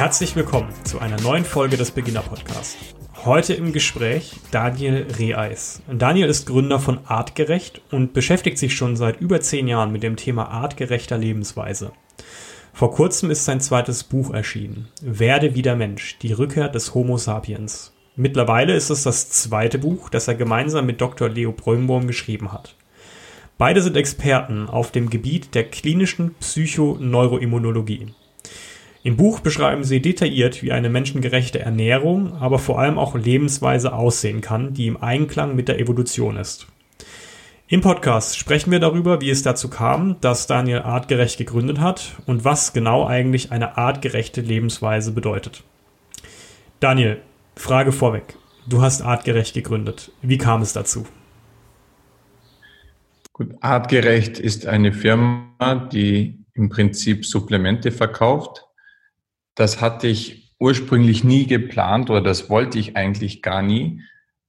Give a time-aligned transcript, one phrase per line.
[0.00, 2.78] Herzlich willkommen zu einer neuen Folge des Beginner Podcasts.
[3.22, 5.82] Heute im Gespräch Daniel Reeis.
[5.92, 10.16] Daniel ist Gründer von Artgerecht und beschäftigt sich schon seit über zehn Jahren mit dem
[10.16, 11.92] Thema artgerechter Lebensweise.
[12.72, 17.92] Vor kurzem ist sein zweites Buch erschienen, Werde wieder Mensch, die Rückkehr des Homo sapiens.
[18.16, 21.28] Mittlerweile ist es das zweite Buch, das er gemeinsam mit Dr.
[21.28, 22.74] Leo Brömbohm geschrieben hat.
[23.58, 28.14] Beide sind Experten auf dem Gebiet der klinischen Psychoneuroimmunologie.
[29.02, 34.42] Im Buch beschreiben sie detailliert, wie eine menschengerechte Ernährung, aber vor allem auch Lebensweise aussehen
[34.42, 36.66] kann, die im Einklang mit der Evolution ist.
[37.66, 42.44] Im Podcast sprechen wir darüber, wie es dazu kam, dass Daniel artgerecht gegründet hat und
[42.44, 45.62] was genau eigentlich eine artgerechte Lebensweise bedeutet.
[46.80, 47.22] Daniel,
[47.56, 48.36] Frage vorweg.
[48.68, 50.12] Du hast artgerecht gegründet.
[50.20, 51.06] Wie kam es dazu?
[53.32, 58.66] Gut, artgerecht ist eine Firma, die im Prinzip Supplemente verkauft
[59.60, 64.00] das hatte ich ursprünglich nie geplant oder das wollte ich eigentlich gar nie.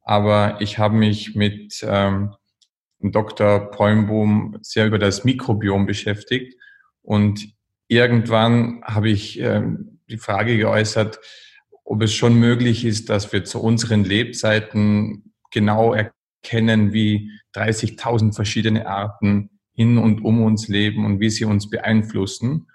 [0.04, 2.34] Aber ich habe mich mit ähm,
[3.00, 3.72] Dr.
[3.72, 6.56] Poimboom sehr über das Mikrobiom beschäftigt
[7.02, 7.46] und
[7.90, 11.20] irgendwann habe ich ähm, die Frage geäußert,
[11.84, 18.88] ob es schon möglich ist, dass wir zu unseren Lebzeiten genau erkennen, wie 30.000 verschiedene
[18.88, 22.68] Arten in und um uns leben und wie sie uns beeinflussen.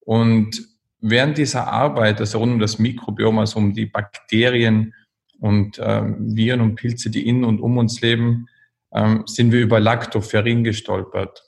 [0.00, 0.71] Und
[1.02, 4.94] während dieser Arbeit, also rund um das Mikrobiom, also um die Bakterien
[5.40, 8.46] und ähm, Viren und Pilze, die in und um uns leben,
[8.92, 11.42] ähm, sind wir über Lactoferrin gestolpert.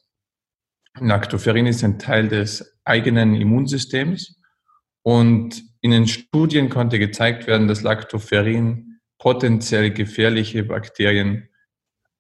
[1.01, 4.41] Lactoferrin ist ein Teil des eigenen Immunsystems
[5.03, 11.49] und in den Studien konnte gezeigt werden, dass Lactoferrin potenziell gefährliche Bakterien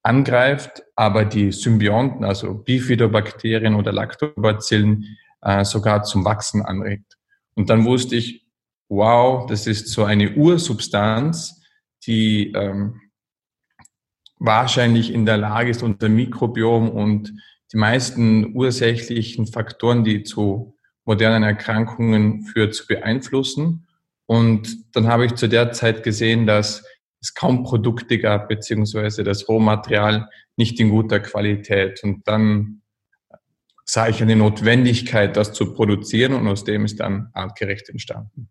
[0.02, 7.16] angreift, aber die Symbionten, also Bifidobakterien oder Lactobacillen, äh, sogar zum Wachsen anregt.
[7.54, 8.46] Und dann wusste ich,
[8.88, 11.62] wow, das ist so eine Ursubstanz,
[12.06, 13.00] die ähm,
[14.38, 17.32] wahrscheinlich in der Lage ist, unser Mikrobiom und
[17.72, 23.86] die meisten ursächlichen Faktoren, die zu modernen Erkrankungen führen, zu beeinflussen.
[24.26, 26.84] Und dann habe ich zu der Zeit gesehen, dass
[27.20, 32.02] es kaum Produkte gab, beziehungsweise das Rohmaterial nicht in guter Qualität.
[32.02, 32.82] Und dann
[33.94, 38.48] sah ich eine Notwendigkeit, das zu produzieren und aus dem ist dann artgerecht entstanden.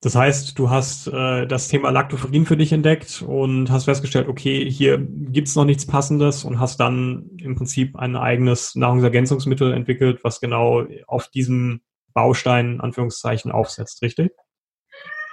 [0.00, 4.68] Das heißt, du hast äh, das Thema Lactoferrin für dich entdeckt und hast festgestellt, okay,
[4.68, 10.40] hier gibt's noch nichts Passendes und hast dann im Prinzip ein eigenes Nahrungsergänzungsmittel entwickelt, was
[10.40, 14.32] genau auf diesem Baustein, Anführungszeichen, aufsetzt, richtig?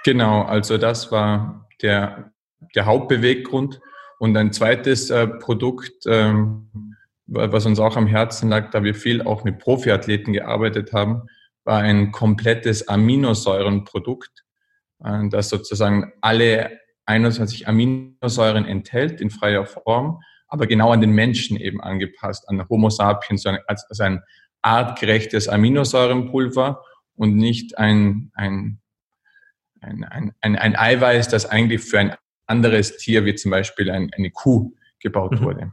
[0.04, 2.30] Genau, also das war der,
[2.76, 3.80] der Hauptbeweggrund.
[4.20, 6.87] Und ein zweites äh, Produkt, ähm,
[7.28, 11.28] was uns auch am Herzen lag, da wir viel auch mit Profiathleten gearbeitet haben,
[11.64, 14.44] war ein komplettes Aminosäurenprodukt,
[15.04, 21.58] äh, das sozusagen alle 21 Aminosäuren enthält in freier Form, aber genau an den Menschen
[21.58, 24.22] eben angepasst, an Homo sapiens, also ein
[24.62, 26.82] artgerechtes Aminosäurenpulver
[27.14, 28.80] und nicht ein, ein,
[29.80, 32.14] ein, ein, ein, ein Eiweiß, das eigentlich für ein
[32.46, 35.72] anderes Tier, wie zum Beispiel ein, eine Kuh, gebaut mhm.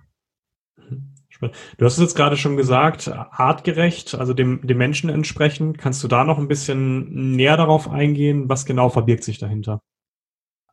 [1.39, 5.77] Du hast es jetzt gerade schon gesagt, artgerecht, also dem, dem Menschen entsprechend.
[5.77, 8.47] Kannst du da noch ein bisschen näher darauf eingehen?
[8.49, 9.81] Was genau verbirgt sich dahinter?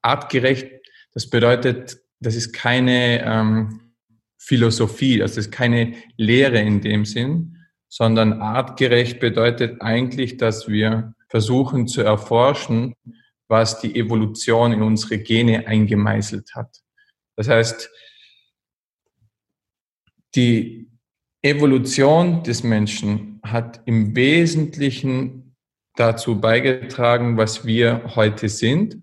[0.02, 0.70] Artgerecht,
[1.12, 3.94] das bedeutet, das ist keine ähm,
[4.38, 7.58] Philosophie, das ist keine Lehre in dem Sinn,
[7.88, 12.94] sondern artgerecht bedeutet eigentlich, dass wir versuchen zu erforschen,
[13.48, 16.80] was die Evolution in unsere Gene eingemeißelt hat.
[17.36, 17.90] Das heißt,
[20.34, 20.88] die
[21.42, 25.56] Evolution des Menschen hat im Wesentlichen
[25.96, 28.98] dazu beigetragen, was wir heute sind.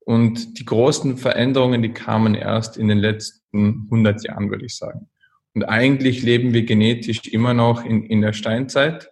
[0.00, 5.08] Und die großen Veränderungen, die kamen erst in den letzten 100 Jahren, würde ich sagen.
[5.54, 9.10] Und eigentlich leben wir genetisch immer noch in, in der Steinzeit.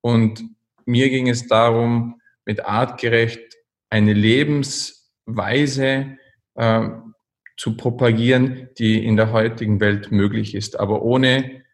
[0.00, 0.44] Und
[0.84, 3.56] mir ging es darum, mit artgerecht
[3.90, 6.16] eine Lebensweise
[6.54, 6.88] äh,
[7.58, 11.64] zu propagieren, die in der heutigen Welt möglich ist, aber ohne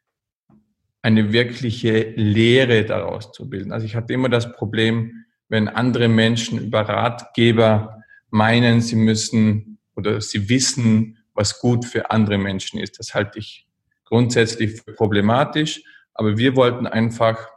[1.02, 3.70] eine wirkliche Lehre daraus zu bilden.
[3.70, 10.22] Also ich hatte immer das Problem, wenn andere Menschen über Ratgeber meinen, sie müssen oder
[10.22, 12.98] sie wissen, was gut für andere Menschen ist.
[12.98, 13.68] Das halte ich
[14.06, 15.82] grundsätzlich für problematisch.
[16.14, 17.48] Aber wir wollten einfach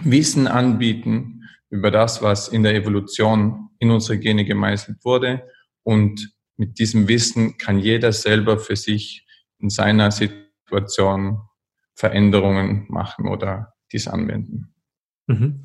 [0.00, 5.48] Wissen anbieten über das, was in der Evolution in unsere Gene gemeißelt wurde.
[5.84, 9.26] Und mit diesem Wissen kann jeder selber für sich
[9.58, 11.40] in seiner Situation
[11.94, 14.74] Veränderungen machen oder dies anwenden.
[15.26, 15.62] Mhm.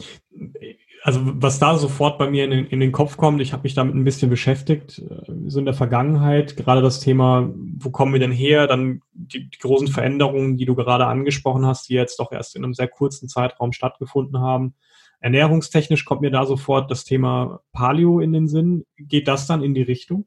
[1.03, 3.74] Also was da sofort bei mir in den, in den Kopf kommt, ich habe mich
[3.74, 8.21] damit ein bisschen beschäftigt, äh, so in der Vergangenheit, gerade das Thema, wo kommen wir
[8.21, 12.31] denn her, dann die, die großen Veränderungen, die du gerade angesprochen hast, die jetzt doch
[12.31, 14.75] erst in einem sehr kurzen Zeitraum stattgefunden haben.
[15.19, 18.86] Ernährungstechnisch kommt mir da sofort das Thema Paleo in den Sinn.
[18.97, 20.25] Geht das dann in die Richtung?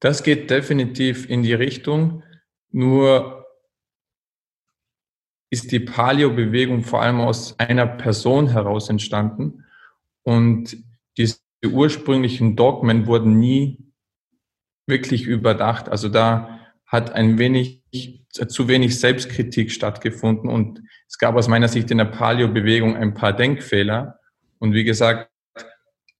[0.00, 2.22] Das geht definitiv in die Richtung.
[2.70, 3.46] Nur
[5.50, 9.64] ist die Paleo-Bewegung vor allem aus einer Person heraus entstanden
[10.24, 10.76] und
[11.16, 13.78] diese ursprünglichen Dogmen wurden nie
[14.86, 15.88] wirklich überdacht.
[15.88, 17.82] Also da hat ein wenig
[18.30, 23.32] zu wenig Selbstkritik stattgefunden und es gab aus meiner Sicht in der Paleo-Bewegung ein paar
[23.32, 24.18] Denkfehler.
[24.58, 25.30] Und wie gesagt,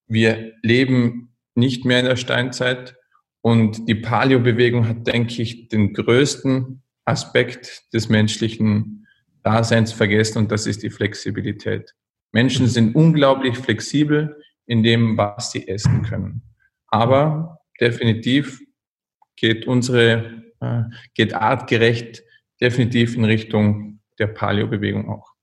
[0.06, 2.97] wir leben nicht mehr in der Steinzeit
[3.44, 9.06] und die Paleo-Bewegung hat, denke ich, den größten Aspekt des menschlichen
[9.43, 11.94] Daseins vergessen und das ist die Flexibilität.
[12.32, 16.41] Menschen sind unglaublich flexibel in dem, was sie essen können.
[16.87, 18.62] Aber definitiv
[19.37, 22.23] geht unsere, äh, geht artgerecht
[22.62, 25.35] definitiv in Richtung der Paleo-Bewegung auch.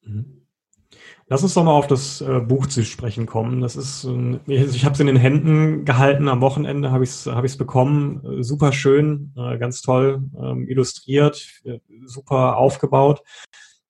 [0.00, 0.41] Mhm.
[1.32, 3.62] Lass uns doch mal auf das äh, Buch zu sprechen kommen.
[3.62, 6.28] Das ist, äh, ich habe es in den Händen gehalten.
[6.28, 8.22] Am Wochenende habe ich es hab ich's bekommen.
[8.22, 13.22] Äh, super schön, äh, ganz toll ähm, illustriert, äh, super aufgebaut.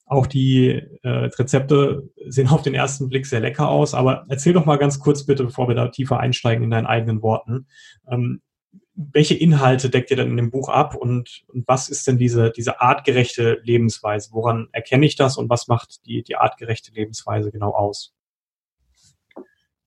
[0.07, 0.69] Auch die
[1.03, 3.93] äh, Rezepte sehen auf den ersten Blick sehr lecker aus.
[3.93, 7.23] Aber erzähl doch mal ganz kurz bitte, bevor wir da tiefer einsteigen in deinen eigenen
[7.23, 7.67] Worten.
[8.09, 8.41] Ähm,
[9.13, 12.51] welche Inhalte deckt ihr dann in dem Buch ab und, und, was ist denn diese,
[12.51, 14.31] diese artgerechte Lebensweise?
[14.33, 18.15] Woran erkenne ich das und was macht die, die artgerechte Lebensweise genau aus?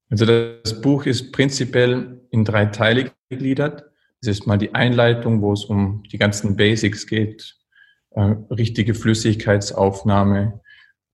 [0.10, 3.86] Also das Buch ist prinzipiell in drei Teile gegliedert.
[4.22, 7.58] Es ist mal die Einleitung, wo es um die ganzen Basics geht,
[8.12, 10.62] äh, richtige Flüssigkeitsaufnahme,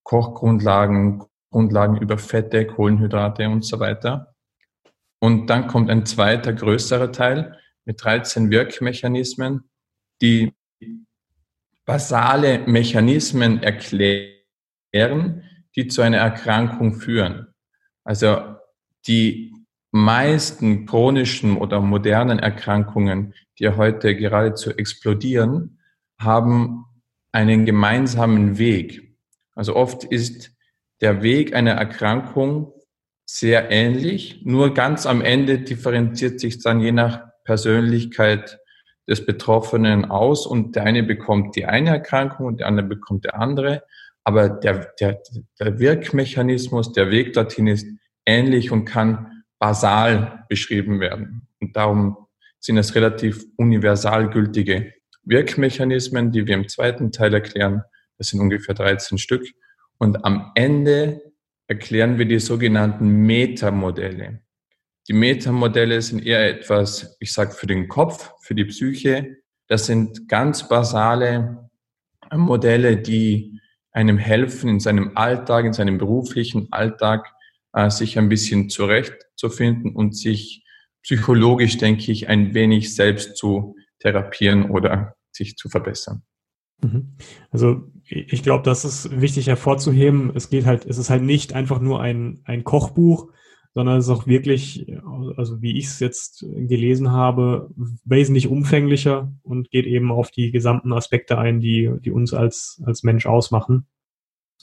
[0.03, 4.33] Kochgrundlagen, Grundlagen über Fette, Kohlenhydrate und so weiter.
[5.19, 9.69] Und dann kommt ein zweiter, größerer Teil, mit 13 Wirkmechanismen,
[10.22, 10.54] die
[11.86, 15.44] basale Mechanismen erklären,
[15.75, 17.48] die zu einer Erkrankung führen.
[18.04, 18.56] Also
[19.07, 19.54] die
[19.92, 25.80] meisten chronischen oder modernen Erkrankungen, die heute geradezu explodieren,
[26.19, 26.86] haben
[27.31, 29.18] einen gemeinsamen Weg.
[29.54, 30.51] Also oft ist
[31.01, 32.74] der Weg einer Erkrankung
[33.25, 38.60] sehr ähnlich, nur ganz am Ende differenziert sich dann je nach Persönlichkeit
[39.08, 43.40] des Betroffenen aus und der eine bekommt die eine Erkrankung und der andere bekommt der
[43.40, 43.84] andere.
[44.24, 45.22] Aber der, der,
[45.60, 47.88] der Wirkmechanismus, der Weg dorthin ist
[48.26, 51.48] ähnlich und kann basal beschrieben werden.
[51.60, 52.18] Und darum
[52.60, 57.84] sind es relativ universal gültige Wirkmechanismen, die wir im zweiten Teil erklären.
[58.18, 59.46] Das sind ungefähr 13 Stück.
[59.98, 61.22] Und am Ende
[61.68, 64.42] erklären wir die sogenannten Metamodelle.
[65.12, 69.39] Die Metamodelle sind eher etwas, ich sage, für den Kopf, für die Psyche.
[69.68, 71.70] Das sind ganz basale
[72.34, 73.60] Modelle, die
[73.91, 77.30] einem helfen, in seinem Alltag, in seinem beruflichen Alltag,
[77.74, 80.63] äh, sich ein bisschen zurechtzufinden und sich
[81.03, 86.24] psychologisch, denke ich, ein wenig selbst zu therapieren oder sich zu verbessern.
[86.82, 87.18] Mhm.
[87.50, 90.32] Also ich glaube, das ist wichtig hervorzuheben.
[90.36, 93.34] Es geht halt, es ist halt nicht einfach nur ein, ein Kochbuch,
[93.74, 94.86] sondern es ist auch wirklich,
[95.38, 97.70] also wie ich es jetzt gelesen habe,
[98.04, 103.04] wesentlich umfänglicher und geht eben auf die gesamten Aspekte ein, die, die uns als, als
[103.04, 103.88] Mensch ausmachen.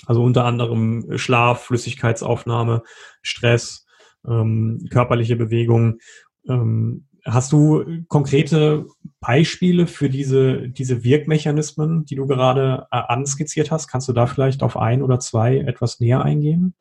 [0.07, 2.83] Also unter anderem Schlaf, Flüssigkeitsaufnahme,
[3.23, 3.87] Stress,
[4.27, 5.99] ähm, körperliche Bewegung.
[6.47, 8.87] Ähm, hast du konkrete
[9.21, 13.89] Beispiele für diese, diese Wirkmechanismen, die du gerade äh, anskizziert hast?
[13.89, 16.75] Kannst du da vielleicht auf ein oder zwei etwas näher eingehen?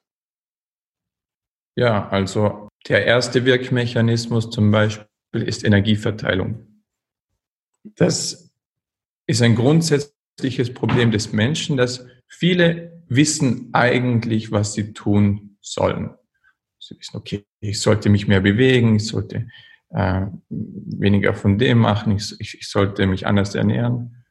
[1.78, 5.08] Ja, also der erste Wirkmechanismus zum Beispiel
[5.44, 6.66] ist Energieverteilung.
[7.84, 8.52] Das
[9.28, 16.16] ist ein grundsätzliches Problem des Menschen, dass viele wissen eigentlich, was sie tun sollen.
[16.80, 19.48] Sie wissen, okay, ich sollte mich mehr bewegen, ich sollte
[19.92, 24.26] äh, weniger von dem machen, ich, ich, sollte mich anders ernähren.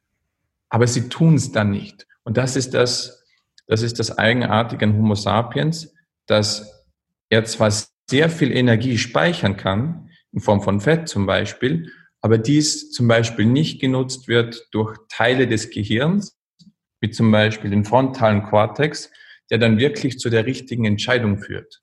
[0.68, 2.08] Aber sie tun es dann nicht.
[2.24, 3.24] Und das ist das,
[3.68, 5.94] das ist das Eigenartige an Homo sapiens,
[6.26, 6.75] dass
[7.28, 7.72] er zwar
[8.08, 11.90] sehr viel Energie speichern kann, in Form von Fett zum Beispiel,
[12.20, 16.38] aber dies zum Beispiel nicht genutzt wird durch Teile des Gehirns,
[17.00, 19.10] wie zum Beispiel den frontalen Kortex,
[19.50, 21.82] der dann wirklich zu der richtigen Entscheidung führt.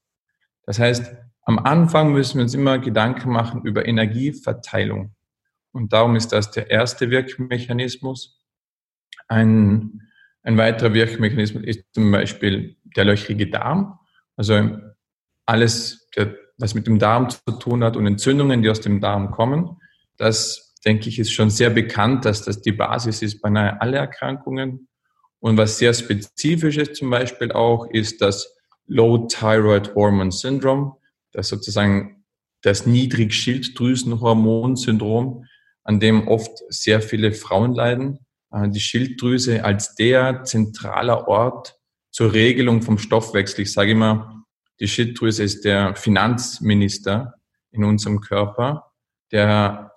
[0.65, 5.13] Das heißt, am Anfang müssen wir uns immer Gedanken machen über Energieverteilung.
[5.71, 8.41] Und darum ist das der erste Wirkmechanismus.
[9.27, 10.01] Ein,
[10.43, 14.00] ein weiterer Wirkmechanismus ist zum Beispiel der löchrige Darm.
[14.35, 14.77] Also
[15.45, 16.09] alles,
[16.57, 19.77] was mit dem Darm zu tun hat und Entzündungen, die aus dem Darm kommen.
[20.17, 23.97] Das, denke ich, ist schon sehr bekannt, dass das die Basis ist bei nahe alle
[23.97, 24.88] Erkrankungen.
[25.39, 28.55] Und was sehr spezifisch ist zum Beispiel auch, ist das
[28.88, 30.93] Low Thyroid Hormone Syndrome,
[31.31, 32.23] das sozusagen
[32.62, 35.45] das Niedrigschilddrüsenhormonsyndrom,
[35.83, 38.19] an dem oft sehr viele Frauen leiden.
[38.51, 41.75] Äh, die Schilddrüse als der zentraler Ort
[42.12, 43.63] zur Regelung vom Stoffwechsel.
[43.63, 44.42] Ich sage immer,
[44.83, 47.35] die Schilddrüse ist der Finanzminister
[47.71, 48.91] in unserem Körper,
[49.31, 49.93] der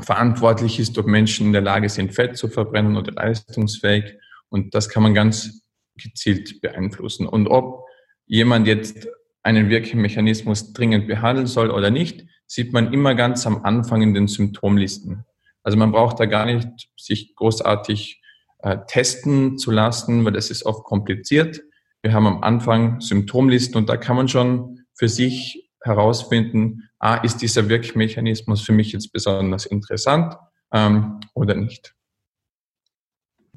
[0.00, 4.14] verantwortlich ist, ob Menschen in der Lage sind, Fett zu verbrennen oder leistungsfähig
[4.48, 5.62] und das kann man ganz
[5.94, 7.26] gezielt beeinflussen.
[7.26, 7.84] Und ob
[8.24, 9.08] jemand jetzt
[9.42, 14.26] einen Wirkmechanismus dringend behandeln soll oder nicht, sieht man immer ganz am Anfang in den
[14.26, 15.26] Symptomlisten.
[15.62, 18.22] Also man braucht da gar nicht sich großartig
[18.60, 21.60] äh, testen zu lassen, weil das ist oft kompliziert.
[22.08, 27.42] Wir haben am Anfang Symptomlisten und da kann man schon für sich herausfinden, ah, ist
[27.42, 30.34] dieser Wirkmechanismus für mich jetzt besonders interessant
[30.72, 31.94] ähm, oder nicht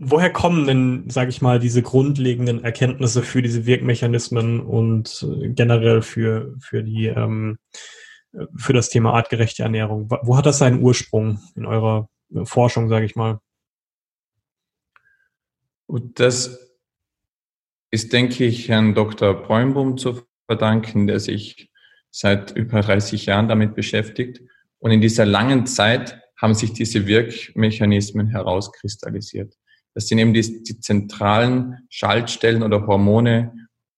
[0.04, 6.02] woher kommen denn, sage ich mal, diese grundlegenden Erkenntnisse für diese Wirkmechanismen und äh, generell
[6.02, 7.60] für, für die ähm,
[8.56, 10.10] für das Thema artgerechte Ernährung?
[10.10, 12.10] Wo hat das seinen Ursprung in eurer
[12.44, 13.40] Forschung, sage ich mal?
[15.88, 16.71] Das
[17.92, 19.34] ist, denke ich, Herrn Dr.
[19.34, 21.70] Bräumbaum zu verdanken, der sich
[22.10, 24.42] seit über 30 Jahren damit beschäftigt.
[24.80, 29.54] Und in dieser langen Zeit haben sich diese Wirkmechanismen herauskristallisiert.
[29.94, 33.54] Das sind eben die, die zentralen Schaltstellen oder Hormone,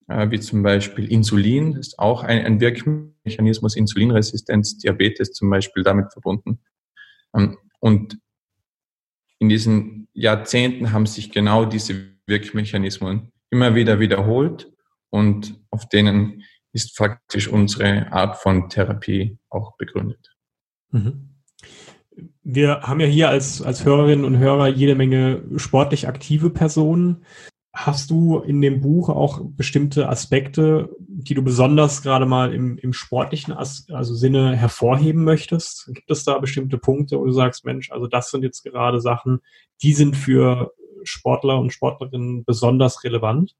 [0.08, 5.84] äh, wie zum Beispiel Insulin, das ist auch ein, ein Wirkmechanismus, Insulinresistenz, Diabetes zum Beispiel
[5.84, 6.60] damit verbunden.
[7.36, 8.18] Ähm, und
[9.40, 14.72] in diesen Jahrzehnten haben sich genau diese Wirkmechanismen immer wieder wiederholt
[15.10, 16.44] und auf denen
[16.74, 20.36] ist faktisch unsere Art von Therapie auch begründet.
[20.90, 21.34] Mhm
[22.44, 27.26] wir haben ja hier als, als Hörerinnen und Hörer jede Menge sportlich aktive Personen.
[27.76, 32.94] Hast du in dem Buch auch bestimmte Aspekte, die du besonders gerade mal im, im
[32.94, 35.90] sportlichen As also Sinne hervorheben möchtest?
[35.92, 39.40] Gibt es da bestimmte Punkte, wo du sagst, Mensch, also das sind jetzt gerade Sachen,
[39.82, 43.56] die sind für Sportler und Sportlerinnen besonders relevant?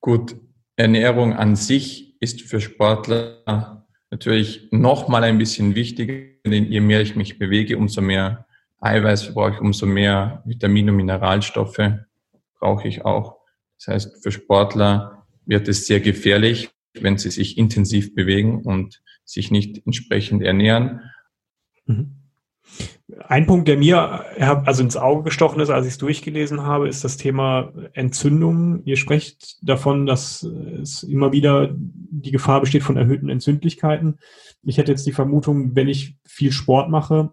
[0.00, 0.36] Gut,
[0.76, 7.00] Ernährung an sich ist für Sportler natürlich noch mal ein bisschen wichtiger, denn je mehr
[7.00, 8.46] ich mich bewege, umso mehr
[8.80, 11.80] Eiweiß brauche ich, umso mehr Vitamine und Mineralstoffe
[12.60, 13.38] brauche ich auch.
[13.78, 19.50] Das heißt, für Sportler wird es sehr gefährlich, wenn sie sich intensiv bewegen und sich
[19.50, 21.10] nicht entsprechend ernähren.
[21.86, 22.25] Mhm.
[23.28, 24.24] Ein Punkt, der mir
[24.66, 28.82] also ins Auge gestochen ist, als ich es durchgelesen habe, ist das Thema Entzündung.
[28.84, 34.18] Ihr sprecht davon, dass es immer wieder die Gefahr besteht von erhöhten Entzündlichkeiten.
[34.62, 37.32] Ich hätte jetzt die Vermutung, wenn ich viel Sport mache,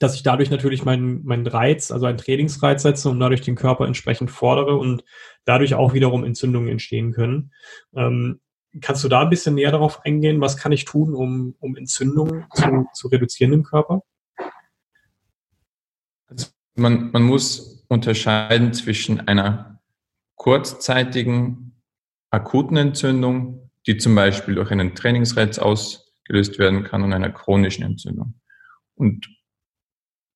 [0.00, 3.86] dass ich dadurch natürlich meinen, meinen Reiz, also einen Trainingsreiz setze und dadurch den Körper
[3.86, 5.04] entsprechend fordere und
[5.44, 7.52] dadurch auch wiederum Entzündungen entstehen können.
[7.94, 8.40] Ähm,
[8.80, 10.40] kannst du da ein bisschen näher darauf eingehen?
[10.40, 14.02] Was kann ich tun, um, um Entzündungen zu, zu reduzieren im Körper?
[16.76, 19.80] Man, man muss unterscheiden zwischen einer
[20.34, 21.82] kurzzeitigen
[22.30, 28.34] akuten Entzündung, die zum Beispiel durch einen Trainingsreiz ausgelöst werden kann, und einer chronischen Entzündung.
[28.94, 29.28] Und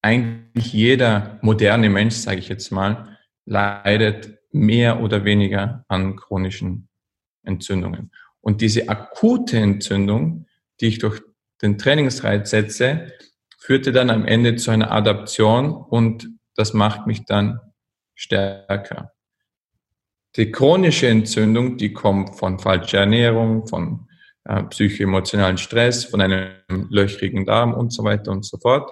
[0.03, 6.89] eigentlich jeder moderne Mensch, sage ich jetzt mal, leidet mehr oder weniger an chronischen
[7.43, 8.13] Entzündungen.
[8.41, 10.47] Und diese akute Entzündung,
[10.81, 11.21] die ich durch
[11.61, 13.13] den Trainingsreiz setze,
[13.61, 17.61] führte dann am Ende zu einer Adaption und das macht mich dann
[18.15, 19.13] stärker.
[20.37, 24.09] Die chronische Entzündung, die kommt von falscher Ernährung, von
[24.45, 26.53] äh, psychoemotionalen Stress, von einem
[26.89, 28.91] löchrigen Darm und so weiter und so fort.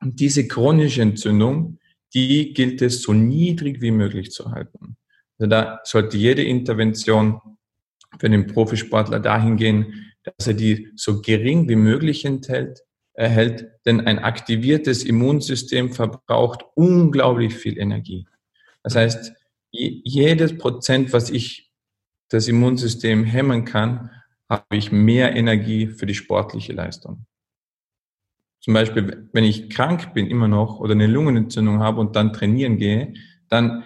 [0.00, 1.78] Und diese chronische Entzündung,
[2.14, 4.96] die gilt es so niedrig wie möglich zu halten.
[5.38, 7.40] Also da sollte jede Intervention
[8.18, 12.80] für den Profisportler dahin gehen, dass er die so gering wie möglich enthält,
[13.16, 18.26] erhält, denn ein aktiviertes Immunsystem verbraucht unglaublich viel Energie.
[18.82, 19.32] Das heißt,
[19.70, 21.72] jedes Prozent, was ich
[22.28, 24.10] das Immunsystem hemmen kann,
[24.48, 27.26] habe ich mehr Energie für die sportliche Leistung.
[28.60, 32.78] Zum Beispiel, wenn ich krank bin immer noch oder eine Lungenentzündung habe und dann trainieren
[32.78, 33.14] gehe,
[33.48, 33.84] dann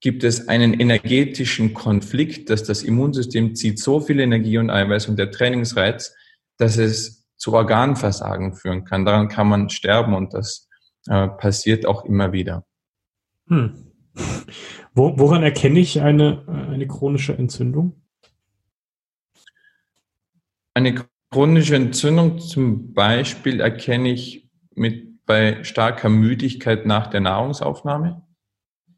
[0.00, 5.18] gibt es einen energetischen Konflikt, dass das Immunsystem zieht so viel Energie und Eiweiß und
[5.18, 6.14] der Trainingsreiz,
[6.56, 9.04] dass es zu Organversagen führen kann.
[9.04, 10.68] Daran kann man sterben und das
[11.08, 12.64] äh, passiert auch immer wieder.
[13.48, 13.90] Hm.
[14.94, 18.00] Wo, woran erkenne ich eine, eine chronische Entzündung?
[20.74, 28.22] Eine chronische Entzündung zum Beispiel erkenne ich mit, bei starker Müdigkeit nach der Nahrungsaufnahme.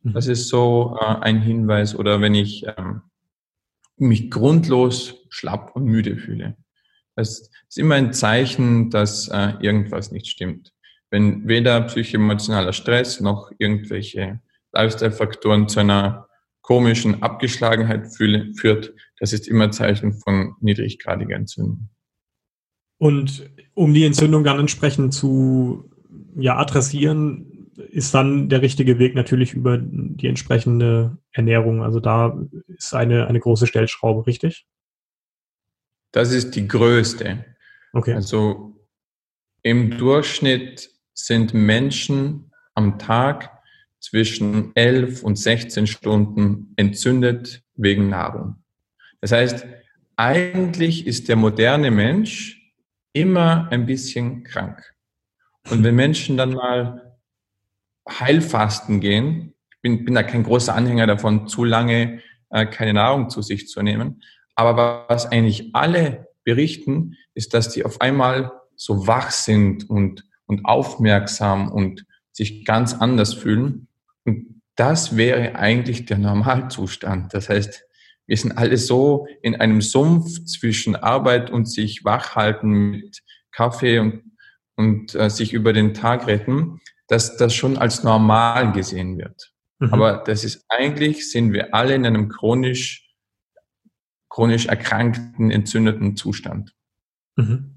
[0.03, 0.13] Mhm.
[0.13, 1.97] Das ist so äh, ein Hinweis.
[1.97, 3.01] Oder wenn ich ähm,
[3.97, 6.59] mich grundlos schlapp und müde fühle.
[7.17, 10.73] Das ist immer ein Zeichen, dass äh, irgendwas nicht stimmt.
[11.11, 14.41] Wenn weder psychoemotionaler Stress noch irgendwelche
[14.73, 16.29] Lifestyle-Faktoren zu einer
[16.63, 21.89] komischen Abgeschlagenheit fühle, führt, das ist immer Zeichen von niedriggradiger Entzündung.
[22.99, 25.91] Und um die Entzündung dann entsprechend zu
[26.37, 31.83] ja, adressieren, ist dann der richtige Weg natürlich über die entsprechende Ernährung.
[31.83, 32.39] Also da
[32.69, 34.65] ist eine, eine große Stellschraube, richtig?
[36.13, 37.45] Das ist die größte.
[37.95, 38.15] Okay.
[38.15, 38.77] Also
[39.63, 43.51] im Durchschnitt sind Menschen am Tag
[44.01, 48.57] zwischen 11 und 16 Stunden entzündet wegen Nahrung.
[49.21, 49.65] Das heißt,
[50.17, 52.73] eigentlich ist der moderne Mensch
[53.13, 54.93] immer ein bisschen krank.
[55.71, 57.17] Und wenn Menschen dann mal
[58.09, 62.21] Heilfasten gehen, ich bin, bin da kein großer Anhänger davon, zu lange
[62.51, 64.23] äh, keine Nahrung zu sich zu nehmen,
[64.57, 70.65] aber was eigentlich alle berichten, ist, dass die auf einmal so wach sind und, und
[70.65, 73.89] aufmerksam und sich ganz anders fühlen.
[74.25, 77.33] Und das wäre eigentlich der Normalzustand.
[77.33, 77.85] Das heißt,
[78.27, 84.23] wir sind alle so in einem Sumpf zwischen Arbeit und sich wachhalten mit Kaffee und,
[84.77, 89.53] und äh, sich über den Tag retten, dass das schon als normal gesehen wird.
[89.79, 89.93] Mhm.
[89.93, 93.04] Aber das ist eigentlich, sind wir alle in einem chronisch,
[94.35, 96.75] chronisch erkrankten, entzündeten Zustand.
[97.37, 97.77] Mhm.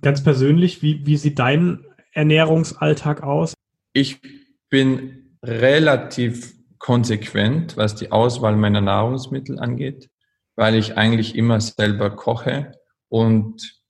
[0.00, 3.52] Ganz persönlich, wie, wie sieht dein Ernährungsalltag aus?
[3.92, 4.22] Ich
[4.70, 10.08] bin relativ konsequent, was die Auswahl meiner Nahrungsmittel angeht,
[10.56, 12.72] weil ich eigentlich immer selber koche
[13.08, 13.82] und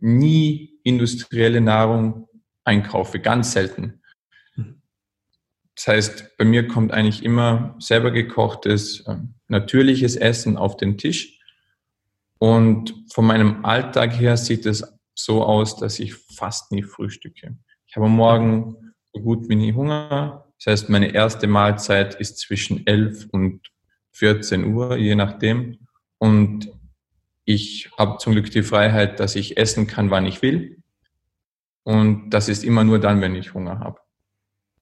[0.00, 2.28] nie industrielle Nahrung
[2.64, 4.01] einkaufe, ganz selten.
[5.76, 11.38] Das heißt, bei mir kommt eigentlich immer selber gekochtes, ähm, natürliches Essen auf den Tisch.
[12.38, 17.56] Und von meinem Alltag her sieht es so aus, dass ich fast nie frühstücke.
[17.86, 20.52] Ich habe morgen so gut wie nie Hunger.
[20.58, 23.60] Das heißt, meine erste Mahlzeit ist zwischen 11 und
[24.12, 25.86] 14 Uhr, je nachdem.
[26.18, 26.70] Und
[27.44, 30.82] ich habe zum Glück die Freiheit, dass ich essen kann, wann ich will.
[31.82, 34.01] Und das ist immer nur dann, wenn ich Hunger habe.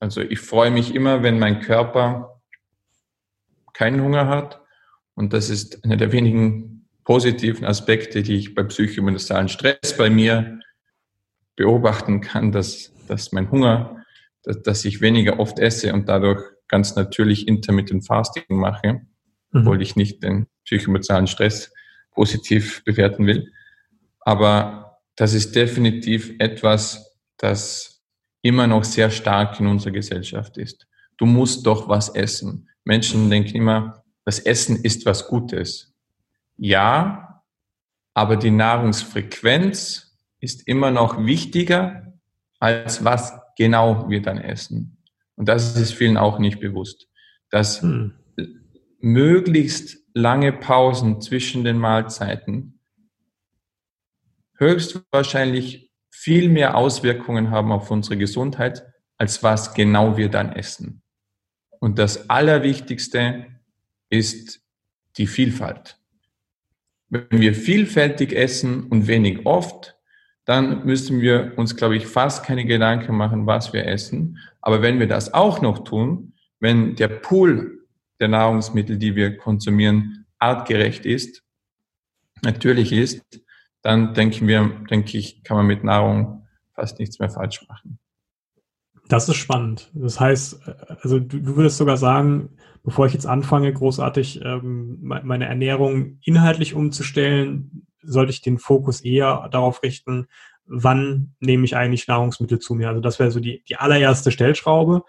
[0.01, 2.41] Also ich freue mich immer, wenn mein Körper
[3.73, 4.61] keinen Hunger hat.
[5.15, 10.61] Und das ist einer der wenigen positiven Aspekte, die ich bei psychomonossalen Stress bei mir
[11.57, 14.01] beobachten kann, dass, dass mein Hunger
[14.43, 19.03] dass, dass ich weniger oft esse und dadurch ganz natürlich Intermittent Fasting mache,
[19.51, 19.61] mhm.
[19.61, 21.73] obwohl ich nicht den psychoemotionalen Stress
[22.13, 23.53] positiv bewerten will.
[24.21, 27.90] Aber das ist definitiv etwas, das
[28.43, 30.87] immer noch sehr stark in unserer Gesellschaft ist.
[31.17, 32.69] Du musst doch was essen.
[32.85, 35.95] Menschen denken immer, das Essen ist was Gutes.
[36.57, 37.43] Ja,
[38.15, 42.15] aber die Nahrungsfrequenz ist immer noch wichtiger
[42.59, 44.99] als was genau wir dann essen.
[45.37, 47.09] Und das ist vielen auch nicht bewusst,
[47.51, 48.15] dass hm.
[49.01, 52.81] möglichst lange Pausen zwischen den Mahlzeiten
[54.57, 55.90] höchstwahrscheinlich
[56.21, 58.85] viel mehr Auswirkungen haben auf unsere Gesundheit,
[59.17, 61.01] als was genau wir dann essen.
[61.79, 63.47] Und das Allerwichtigste
[64.11, 64.61] ist
[65.17, 65.99] die Vielfalt.
[67.09, 69.97] Wenn wir vielfältig essen und wenig oft,
[70.45, 74.37] dann müssen wir uns, glaube ich, fast keine Gedanken machen, was wir essen.
[74.61, 77.87] Aber wenn wir das auch noch tun, wenn der Pool
[78.21, 81.43] der Nahrungsmittel, die wir konsumieren, artgerecht ist,
[82.43, 83.23] natürlich ist,
[83.83, 87.99] dann denken wir, denke ich, kann man mit Nahrung fast nichts mehr falsch machen.
[89.09, 89.91] Das ist spannend.
[89.93, 90.61] Das heißt,
[91.03, 92.51] also du, würdest sogar sagen,
[92.85, 99.49] bevor ich jetzt anfange, großartig ähm, meine Ernährung inhaltlich umzustellen, sollte ich den Fokus eher
[99.51, 100.29] darauf richten,
[100.65, 102.89] wann nehme ich eigentlich Nahrungsmittel zu mir.
[102.89, 105.03] Also das wäre so die, die allererste Stellschraube.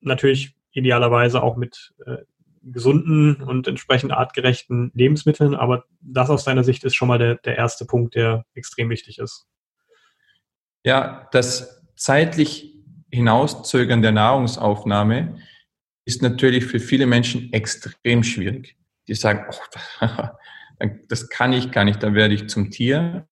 [0.00, 2.18] Natürlich idealerweise auch mit, äh,
[2.64, 5.54] gesunden und entsprechend artgerechten Lebensmitteln.
[5.54, 9.18] Aber das aus deiner Sicht ist schon mal der, der erste Punkt, der extrem wichtig
[9.18, 9.46] ist.
[10.84, 12.74] Ja, das zeitlich
[13.10, 15.38] Hinauszögern der Nahrungsaufnahme
[16.04, 18.76] ist natürlich für viele Menschen extrem schwierig.
[19.08, 20.06] Die sagen, oh,
[21.08, 23.28] das kann ich gar nicht, da werde ich zum Tier.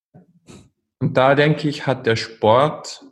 [0.99, 3.05] Und da denke ich, hat der Sport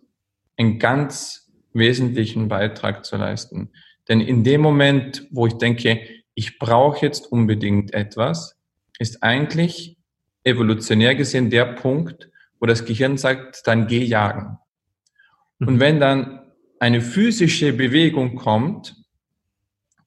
[0.57, 3.73] einen ganz wesentlichen Beitrag zu leisten.
[4.11, 6.01] Denn in dem Moment, wo ich denke,
[6.35, 8.57] ich brauche jetzt unbedingt etwas,
[8.99, 9.97] ist eigentlich
[10.43, 14.59] evolutionär gesehen der Punkt, wo das Gehirn sagt, dann geh jagen.
[15.61, 15.81] Und mhm.
[15.81, 16.41] wenn dann
[16.81, 18.97] eine physische Bewegung kommt,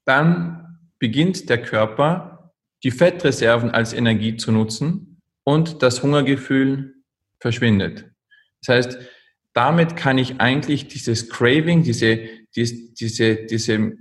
[0.03, 6.95] dann beginnt der Körper, die Fettreserven als Energie zu nutzen und das Hungergefühl
[7.39, 8.11] verschwindet.
[8.65, 8.97] Das heißt,
[9.53, 13.93] damit kann ich eigentlich dieses Craving, diese, diese, diese, diese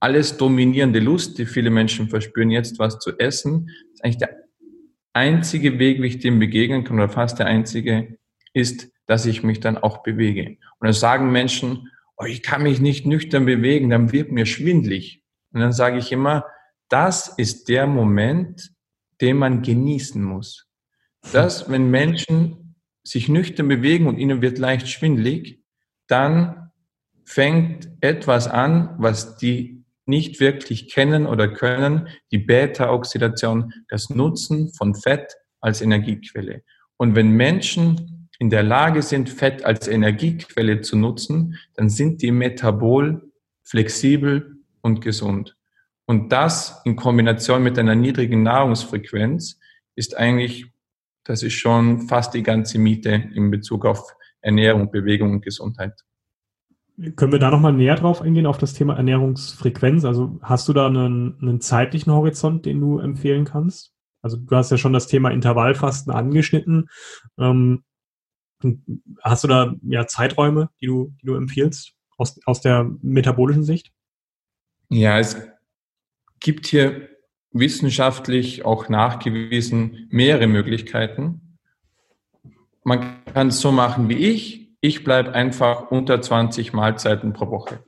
[0.00, 4.36] alles dominierende Lust, die viele Menschen verspüren, jetzt was zu essen, ist eigentlich der
[5.12, 8.16] einzige Weg, wie ich dem begegnen kann, oder fast der einzige,
[8.54, 10.46] ist, dass ich mich dann auch bewege.
[10.78, 15.22] Und dann sagen Menschen, oh, ich kann mich nicht nüchtern bewegen, dann wird mir schwindlig.
[15.52, 16.44] Und dann sage ich immer,
[16.88, 18.70] das ist der Moment,
[19.20, 20.66] den man genießen muss.
[21.32, 25.62] Dass, wenn Menschen sich nüchtern bewegen und ihnen wird leicht schwindlig,
[26.06, 26.59] dann
[27.30, 34.96] fängt etwas an, was die nicht wirklich kennen oder können, die Beta-Oxidation, das Nutzen von
[34.96, 36.64] Fett als Energiequelle.
[36.96, 42.32] Und wenn Menschen in der Lage sind, Fett als Energiequelle zu nutzen, dann sind die
[42.32, 43.30] metabol
[43.62, 45.56] flexibel und gesund.
[46.06, 49.60] Und das in Kombination mit einer niedrigen Nahrungsfrequenz
[49.94, 50.66] ist eigentlich,
[51.22, 55.92] das ist schon fast die ganze Miete in Bezug auf Ernährung, Bewegung und Gesundheit.
[57.16, 60.04] Können wir da nochmal näher drauf eingehen, auf das Thema Ernährungsfrequenz?
[60.04, 63.92] Also hast du da einen, einen zeitlichen Horizont, den du empfehlen kannst?
[64.22, 66.88] Also du hast ja schon das Thema Intervallfasten angeschnitten.
[67.38, 67.84] Ähm,
[69.22, 73.92] hast du da ja Zeiträume, die du, die du empfiehlst aus, aus der metabolischen Sicht?
[74.90, 75.36] Ja, es
[76.40, 77.08] gibt hier
[77.52, 81.58] wissenschaftlich auch nachgewiesen mehrere Möglichkeiten.
[82.84, 84.59] Man kann es so machen wie ich.
[84.80, 87.84] Ich bleibe einfach unter 20 Mahlzeiten pro Woche.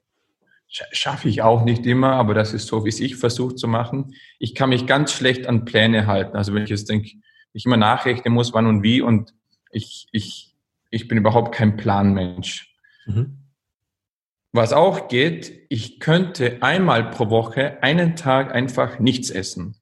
[0.68, 4.14] Schaffe ich auch nicht immer, aber das ist so, wie es ich versuche zu machen.
[4.38, 6.36] Ich kann mich ganz schlecht an Pläne halten.
[6.36, 7.10] Also wenn ich jetzt denke,
[7.52, 9.34] ich immer nachrechnen muss, wann und wie und
[9.70, 10.54] ich, ich,
[10.90, 12.74] ich bin überhaupt kein Planmensch.
[13.06, 13.38] Mhm.
[14.52, 19.76] Was auch geht, ich könnte einmal pro Woche einen Tag einfach nichts essen.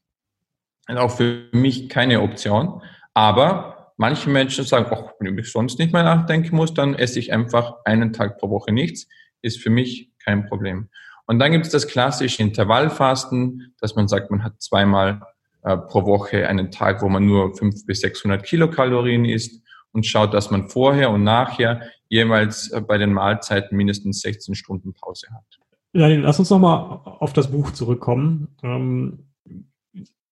[0.86, 2.82] Ist auch für mich keine Option.
[3.14, 7.34] Aber manche Menschen sagen, ach, wenn ich sonst nicht mehr nachdenken muss, dann esse ich
[7.34, 9.06] einfach einen Tag pro Woche nichts.
[9.42, 10.88] Ist für mich kein Problem.
[11.26, 15.20] Und dann gibt es das klassische Intervallfasten, dass man sagt, man hat zweimal
[15.62, 20.32] äh, pro Woche einen Tag, wo man nur 500 bis 600 Kilokalorien isst und schaut,
[20.32, 25.44] dass man vorher und nachher jeweils äh, bei den Mahlzeiten mindestens 16 Stunden Pause hat.
[25.92, 28.48] Ja, lass uns nochmal auf das Buch zurückkommen.
[28.62, 29.29] Ähm,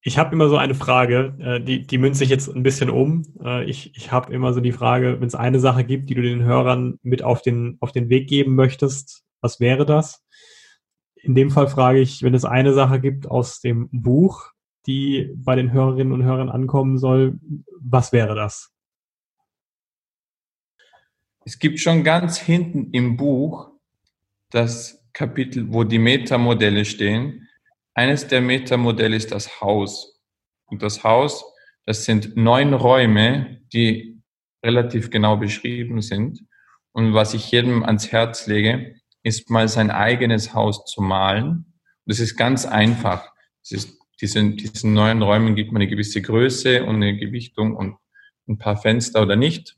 [0.08, 3.24] ich habe immer so eine Frage, äh, die, die münze ich jetzt ein bisschen um.
[3.44, 6.22] Äh, ich ich habe immer so die Frage, wenn es eine Sache gibt, die du
[6.22, 10.24] den Hörern mit auf den, auf den Weg geben möchtest, was wäre das?
[11.14, 14.50] In dem Fall frage ich, wenn es eine Sache gibt aus dem Buch,
[14.86, 17.38] die bei den Hörerinnen und Hörern ankommen soll,
[17.78, 18.72] was wäre das?
[21.44, 23.70] Es gibt schon ganz hinten im Buch
[24.50, 27.47] das Kapitel, wo die Metamodelle stehen.
[27.98, 30.20] Eines der Metamodelle ist das Haus.
[30.66, 31.44] Und das Haus,
[31.84, 34.22] das sind neun Räume, die
[34.64, 36.44] relativ genau beschrieben sind.
[36.92, 41.48] Und was ich jedem ans Herz lege, ist mal sein eigenes Haus zu malen.
[41.48, 41.66] Und
[42.04, 43.32] das ist ganz einfach.
[43.64, 47.96] Es ist, diesen, diesen neuen Räumen gibt man eine gewisse Größe und eine Gewichtung und
[48.46, 49.76] ein paar Fenster oder nicht.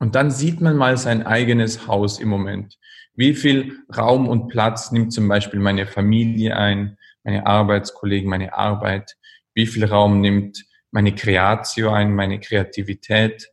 [0.00, 2.80] Und dann sieht man mal sein eigenes Haus im Moment.
[3.14, 9.16] Wie viel Raum und Platz nimmt zum Beispiel meine Familie ein, meine Arbeitskollegen, meine Arbeit?
[9.54, 13.50] Wie viel Raum nimmt meine Kreatio ein, meine Kreativität?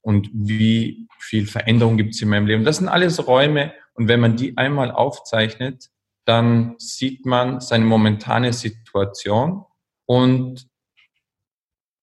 [0.00, 2.64] Und wie viel Veränderung gibt es in meinem Leben?
[2.64, 3.72] Das sind alles Räume.
[3.94, 5.90] Und wenn man die einmal aufzeichnet,
[6.24, 9.64] dann sieht man seine momentane Situation
[10.06, 10.68] und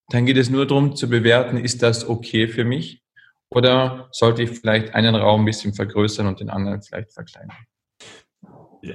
[0.09, 3.03] dann geht es nur darum zu bewerten, ist das okay für mich?
[3.51, 7.57] Oder sollte ich vielleicht einen Raum ein bisschen vergrößern und den anderen vielleicht verkleinern?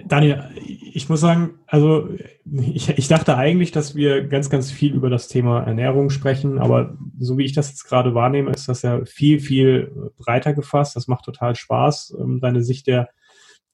[0.07, 2.09] Daniel, ich muss sagen, also
[2.45, 6.97] ich, ich, dachte eigentlich, dass wir ganz, ganz viel über das Thema Ernährung sprechen, aber
[7.19, 10.97] so wie ich das jetzt gerade wahrnehme, ist das ja viel, viel breiter gefasst.
[10.97, 13.11] Das macht total Spaß, ähm, deine Sicht der,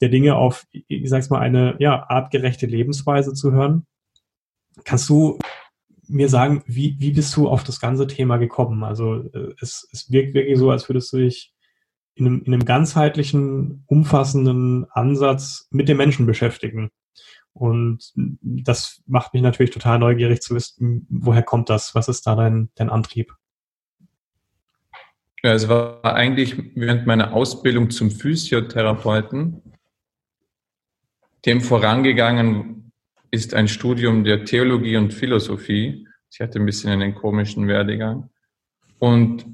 [0.00, 3.86] der Dinge auf, ich sag's mal, eine ja, artgerechte Lebensweise zu hören.
[4.84, 5.38] Kannst du
[6.08, 8.82] mir sagen, wie, wie bist du auf das ganze Thema gekommen?
[8.82, 11.54] Also äh, es, es wirkt wirklich so, als würdest du dich
[12.14, 16.90] in einem, in einem ganzheitlichen, umfassenden Ansatz mit dem Menschen beschäftigen.
[17.52, 21.94] Und das macht mich natürlich total neugierig zu wissen, woher kommt das?
[21.94, 23.34] Was ist da dein, dein Antrieb?
[25.42, 29.62] Ja, es war eigentlich während meiner Ausbildung zum Physiotherapeuten.
[31.46, 32.92] Dem vorangegangen
[33.30, 36.06] ist ein Studium der Theologie und Philosophie.
[36.30, 38.28] Ich hatte ein bisschen einen komischen Werdegang.
[38.98, 39.46] Und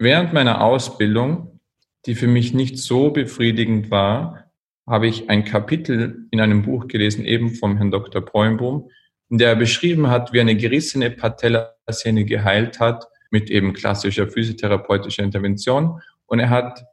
[0.00, 1.60] während meiner Ausbildung,
[2.06, 4.50] die für mich nicht so befriedigend war,
[4.88, 8.22] habe ich ein Kapitel in einem Buch gelesen, eben vom Herrn Dr.
[8.22, 8.90] Bräumbohm,
[9.28, 15.22] in der er beschrieben hat, wie eine gerissene Patellasehne geheilt hat mit eben klassischer physiotherapeutischer
[15.22, 16.00] Intervention.
[16.26, 16.84] Und er hat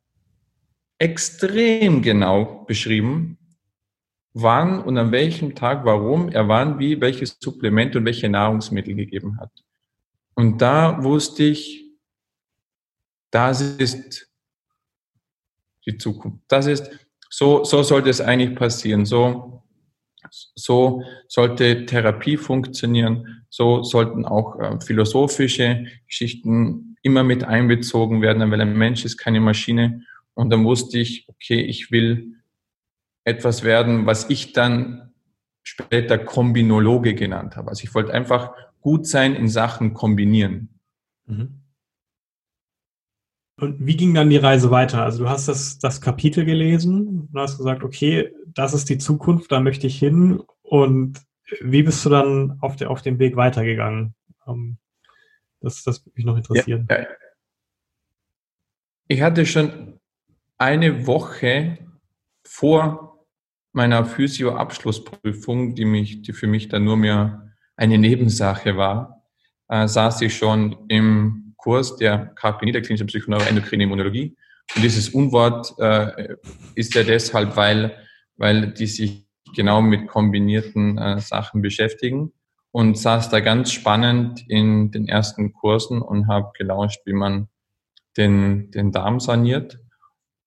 [1.00, 3.38] extrem genau beschrieben,
[4.34, 9.39] wann und an welchem Tag, warum er wann, wie, welches Supplement und welche Nahrungsmittel gegeben
[9.39, 9.52] hat.
[10.36, 11.87] Und da wusste ich,
[13.32, 14.30] das ist
[15.86, 16.40] die Zukunft.
[16.48, 16.90] Das ist,
[17.30, 19.06] so, so sollte es eigentlich passieren.
[19.06, 19.63] So,
[20.30, 23.46] so sollte Therapie funktionieren.
[23.50, 29.40] So sollten auch äh, philosophische Geschichten immer mit einbezogen werden, weil ein Mensch ist keine
[29.40, 30.04] Maschine.
[30.34, 32.36] Und dann wusste ich, okay, ich will
[33.24, 35.13] etwas werden, was ich dann
[35.63, 37.70] später Kombinologe genannt habe.
[37.70, 40.80] Also ich wollte einfach gut sein in Sachen kombinieren.
[41.26, 41.62] Mhm.
[43.60, 45.04] Und wie ging dann die Reise weiter?
[45.04, 49.52] Also du hast das, das Kapitel gelesen und hast gesagt, okay, das ist die Zukunft,
[49.52, 50.41] da möchte ich hin.
[50.62, 51.20] Und
[51.62, 54.13] wie bist du dann auf, der, auf dem Weg weitergegangen?
[54.48, 54.78] Ähm,
[55.60, 56.88] das, das würde mich noch interessieren.
[56.89, 57.08] Ja, ja.
[59.08, 60.00] Ich hatte schon
[60.58, 61.80] eine Woche
[62.43, 63.26] vor
[63.72, 69.24] meiner Physio-Abschlussprüfung, die, mich, die für mich dann nur mehr eine Nebensache war,
[69.67, 74.36] äh, saß ich schon im Kurs der KPNI, der klinischen Psychoneuroendokrine Immunologie.
[74.76, 76.36] Und dieses Unwort äh,
[76.76, 77.98] ist ja deshalb, weil,
[78.38, 82.34] weil die sich genau mit kombinierten äh, Sachen beschäftigen
[82.72, 87.48] und saß da ganz spannend in den ersten Kursen und habe gelauscht, wie man
[88.17, 89.80] den, den Darm saniert.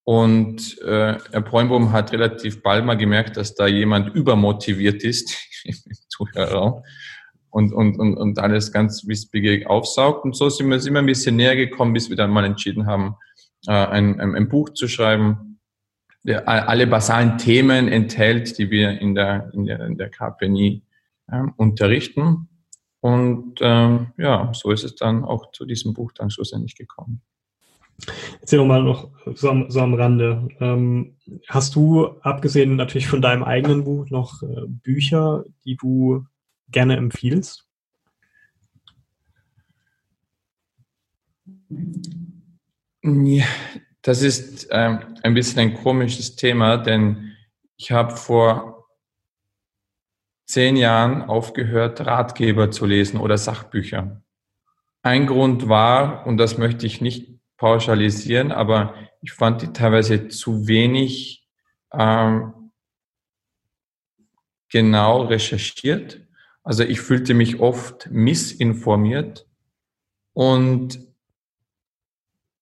[0.05, 5.75] Und äh, Herr Bräumbohm hat relativ bald mal gemerkt, dass da jemand übermotiviert ist im
[6.09, 6.83] Zuhörerraum
[7.51, 10.25] und, und, und, und alles ganz wissbegierig aufsaugt.
[10.25, 13.17] Und so sind wir immer ein bisschen näher gekommen, bis wir dann mal entschieden haben,
[13.67, 15.59] äh, ein, ein, ein Buch zu schreiben,
[16.23, 20.83] der alle basalen Themen enthält, die wir in der, in der, in der KPNI
[21.29, 22.49] äh, unterrichten.
[23.01, 27.23] Und ähm, ja, so ist es dann auch zu diesem Buch dann schlussendlich gekommen.
[28.41, 30.49] Erzähl doch mal noch so am, so am Rande.
[30.61, 31.17] Ähm,
[31.49, 36.25] hast du, abgesehen natürlich von deinem eigenen Buch, noch äh, Bücher, die du
[36.70, 37.66] gerne empfiehlst?
[43.02, 43.46] Ja,
[44.02, 47.37] das ist ähm, ein bisschen ein komisches Thema, denn
[47.76, 48.88] ich habe vor
[50.46, 54.22] zehn Jahren aufgehört, Ratgeber zu lesen oder Sachbücher.
[55.02, 60.66] Ein Grund war, und das möchte ich nicht pauschalisieren, aber ich fand die teilweise zu
[60.66, 61.48] wenig
[61.92, 62.72] ähm,
[64.68, 66.26] genau recherchiert
[66.62, 69.46] also ich fühlte mich oft missinformiert
[70.33, 71.01] und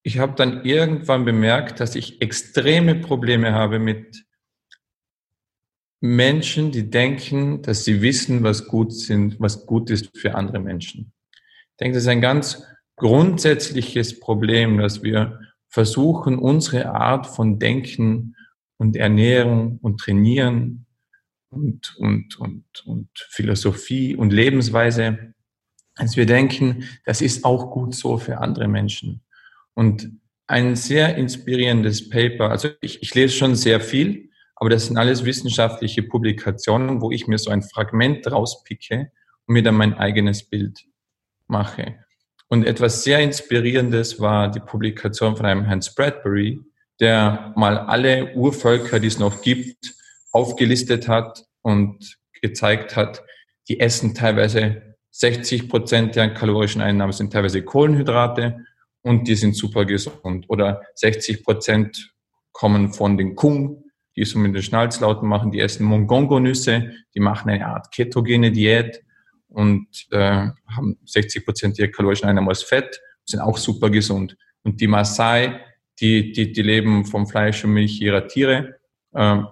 [0.02, 4.24] ich habe dann irgendwann bemerkt, dass ich extreme Probleme habe mit
[6.00, 11.12] Menschen, die denken, dass sie wissen, was gut sind, was gut ist für andere Menschen.
[11.32, 12.62] Ich denke, das ist ein ganz
[12.96, 18.36] grundsätzliches Problem, dass wir versuchen, unsere Art von Denken
[18.76, 20.86] und Ernährung und Trainieren
[21.50, 25.34] und, und, und, und Philosophie und Lebensweise,
[25.96, 29.22] als wir denken, das ist auch gut so für andere Menschen.
[29.74, 30.10] Und
[30.46, 35.24] ein sehr inspirierendes Paper, also ich, ich lese schon sehr viel, aber das sind alles
[35.24, 39.12] wissenschaftliche Publikationen, wo ich mir so ein Fragment rauspicke
[39.46, 40.84] und mir dann mein eigenes Bild
[41.46, 41.96] mache.
[42.48, 46.60] Und etwas sehr Inspirierendes war die Publikation von einem Hans Bradbury,
[46.98, 49.94] der mal alle Urvölker, die es noch gibt,
[50.32, 53.22] aufgelistet hat und gezeigt hat,
[53.68, 58.64] die essen teilweise 60 Prozent der kalorischen Einnahmen sind teilweise Kohlenhydrate
[59.02, 60.46] und die sind super gesund.
[60.48, 62.12] Oder 60 Prozent
[62.52, 63.84] kommen von den Kung,
[64.16, 69.02] die so mit den Schnalzlauten machen, die essen Mongongo-Nüsse, die machen eine Art ketogene Diät
[69.48, 74.36] und äh, haben 60 Prozent der kalorischen Einnahmen aus Fett, sind auch super gesund.
[74.62, 75.60] Und die Maasai,
[76.00, 78.76] die, die, die leben vom Fleisch und Milch ihrer Tiere
[79.14, 79.46] ähm,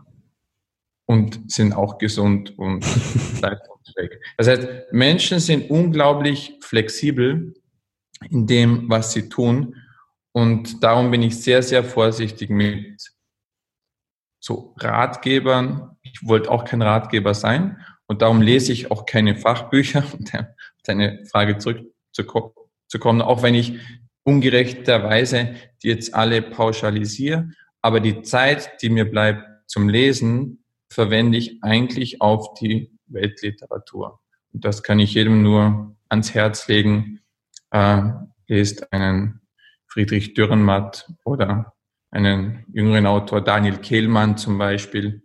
[1.06, 2.80] und sind auch gesund und
[3.40, 4.10] leistungsfähig.
[4.36, 7.54] Das heißt, Menschen sind unglaublich flexibel
[8.30, 9.76] in dem, was sie tun.
[10.32, 13.00] Und darum bin ich sehr, sehr vorsichtig mit
[14.40, 15.96] so Ratgebern.
[16.02, 20.24] Ich wollte auch kein Ratgeber sein und darum lese ich auch keine Fachbücher, um
[20.84, 23.78] deine Frage zurückzukommen, auch wenn ich
[24.24, 27.50] ungerechterweise die jetzt alle pauschalisiere.
[27.82, 34.20] Aber die Zeit, die mir bleibt zum Lesen, verwende ich eigentlich auf die Weltliteratur.
[34.52, 37.20] Und das kann ich jedem nur ans Herz legen.
[37.70, 38.02] Äh,
[38.48, 39.40] lest einen
[39.86, 41.74] Friedrich Dürrenmatt oder
[42.10, 45.22] einen jüngeren Autor, Daniel Kehlmann zum Beispiel.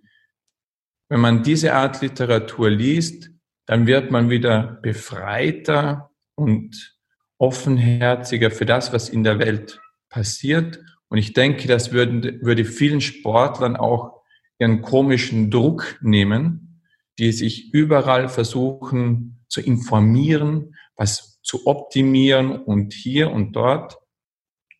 [1.10, 3.30] Wenn man diese Art Literatur liest,
[3.66, 6.98] dann wird man wieder befreiter und
[7.38, 10.80] offenherziger für das, was in der Welt passiert.
[11.10, 14.21] Und ich denke, das würde, würde vielen Sportlern auch
[14.62, 16.84] ihren komischen Druck nehmen,
[17.18, 23.98] die sich überall versuchen zu informieren, was zu optimieren und hier und dort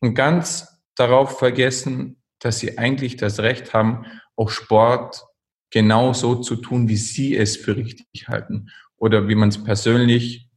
[0.00, 5.24] und ganz darauf vergessen, dass sie eigentlich das Recht haben, auch Sport
[5.70, 10.48] genau so zu tun, wie sie es für richtig halten oder wie man es persönlich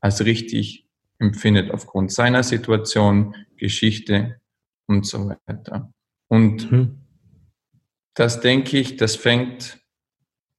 [0.00, 0.86] als richtig
[1.18, 4.40] empfindet aufgrund seiner Situation, Geschichte
[4.86, 5.90] und so weiter.
[6.28, 7.03] Und mhm.
[8.14, 9.78] Das denke ich, das fängt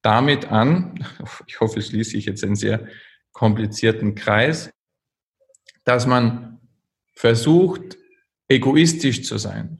[0.02, 1.04] damit an,
[1.46, 2.86] ich hoffe, es schließe ich jetzt einen sehr
[3.32, 4.70] komplizierten Kreis,
[5.84, 6.60] dass man
[7.14, 7.96] versucht,
[8.48, 9.78] egoistisch zu sein.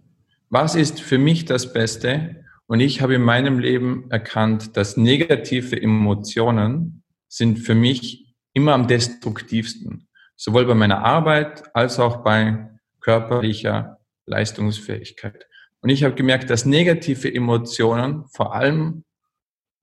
[0.49, 2.45] Was ist für mich das Beste?
[2.67, 8.89] Und ich habe in meinem Leben erkannt, dass negative Emotionen sind für mich immer am
[8.89, 10.09] destruktivsten.
[10.35, 15.47] Sowohl bei meiner Arbeit als auch bei körperlicher Leistungsfähigkeit.
[15.87, 19.05] Und ich habe gemerkt, dass negative Emotionen vor allem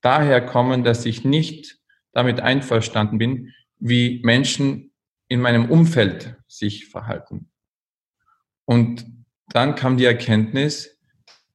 [0.02, 1.80] daher kommen, dass ich nicht
[2.12, 4.92] damit einverstanden bin, wie Menschen
[5.30, 7.50] in meinem Umfeld sich verhalten.
[8.66, 9.06] Und
[9.54, 11.00] dann kam die Erkenntnis,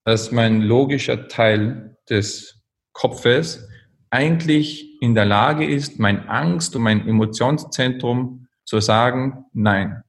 [0.05, 3.69] dass mein logischer Teil des Kopfes
[4.09, 10.05] eigentlich in der Lage ist, mein Angst und mein Emotionszentrum zu sagen, nein,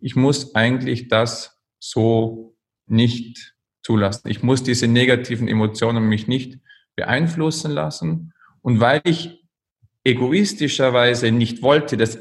[0.00, 2.56] ich muss eigentlich das so
[2.88, 3.55] nicht
[3.86, 4.28] zulassen.
[4.28, 6.58] Ich muss diese negativen Emotionen mich nicht
[6.96, 8.32] beeinflussen lassen.
[8.60, 9.46] Und weil ich
[10.02, 12.18] egoistischerweise nicht wollte, dass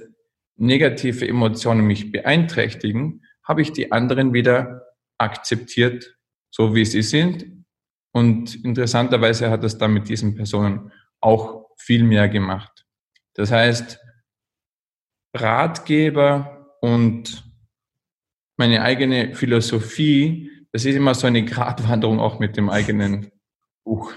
[0.58, 4.84] negative Emotionen mich beeinträchtigen, habe ich die anderen wieder
[5.18, 6.16] akzeptiert,
[6.52, 7.48] so wie sie sind.
[8.12, 12.86] Und interessanterweise hat es dann mit diesen Personen auch viel mehr gemacht.
[13.34, 14.00] Das heißt,
[15.34, 17.44] Ratgeber und
[18.56, 23.32] meine eigene Philosophie, das ist immer so eine Gratwanderung auch mit dem eigenen
[23.86, 24.12] Buch.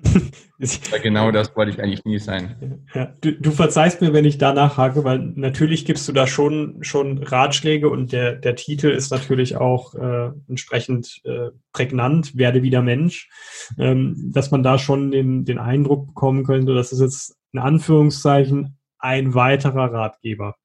[0.60, 2.84] Ja, genau das wollte ich eigentlich nie sein.
[2.92, 6.82] Ja, du, du, verzeihst mir, wenn ich da nachhake, weil natürlich gibst du da schon,
[6.82, 12.82] schon Ratschläge und der, der Titel ist natürlich auch äh, entsprechend äh, prägnant, werde wieder
[12.82, 13.30] Mensch,
[13.78, 18.76] ähm, dass man da schon den, den Eindruck bekommen könnte, das ist jetzt in Anführungszeichen
[18.98, 20.56] ein weiterer Ratgeber.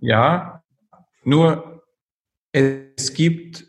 [0.00, 0.62] Ja,
[1.24, 1.82] nur
[2.52, 3.65] es gibt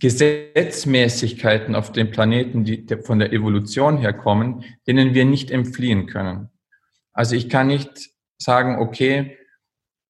[0.00, 6.50] Gesetzmäßigkeiten auf dem Planeten, die von der Evolution herkommen, denen wir nicht entfliehen können.
[7.12, 9.38] Also ich kann nicht sagen, okay,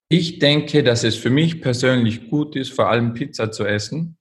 [0.08, 4.16] ich denke, dass es für mich persönlich gut ist, vor allem Pizza zu essen,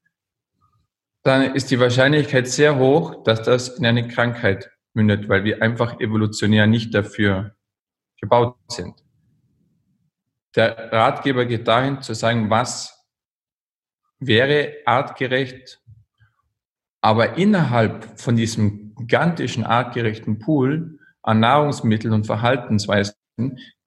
[1.24, 6.00] dann ist die Wahrscheinlichkeit sehr hoch, dass das in eine Krankheit mündet, weil wir einfach
[6.00, 7.56] evolutionär nicht dafür
[8.20, 8.96] gebaut sind.
[10.56, 12.93] Der Ratgeber geht dahin zu sagen, was
[14.28, 15.82] wäre artgerecht,
[17.02, 23.16] aber innerhalb von diesem gigantischen artgerechten Pool an Nahrungsmitteln und Verhaltensweisen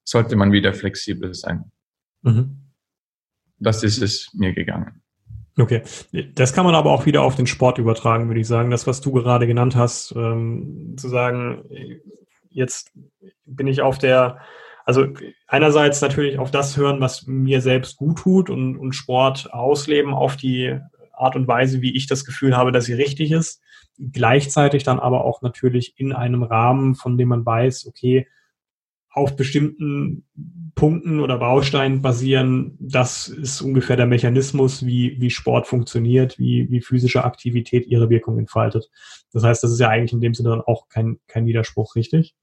[0.03, 1.71] sollte man wieder flexibel sein.
[2.21, 2.71] Mhm.
[3.59, 5.01] Das ist es mir gegangen.
[5.59, 5.81] Okay,
[6.35, 8.69] das kann man aber auch wieder auf den Sport übertragen, würde ich sagen.
[8.69, 11.63] Das, was du gerade genannt hast, ähm, zu sagen,
[12.49, 12.91] jetzt
[13.45, 14.39] bin ich auf der
[14.87, 15.05] also
[15.47, 20.37] einerseits natürlich auf das hören, was mir selbst gut tut und, und Sport ausleben auf
[20.37, 20.79] die
[21.11, 23.61] Art und Weise, wie ich das Gefühl habe, dass sie richtig ist.
[23.99, 28.29] Gleichzeitig dann aber auch natürlich in einem Rahmen, von dem man weiß, okay,
[29.09, 30.23] auf bestimmten
[30.73, 36.79] Punkten oder Bausteinen basieren, das ist ungefähr der Mechanismus, wie, wie Sport funktioniert, wie, wie
[36.79, 38.89] physische Aktivität ihre Wirkung entfaltet.
[39.33, 42.35] Das heißt, das ist ja eigentlich in dem Sinne dann auch kein, kein Widerspruch, richtig?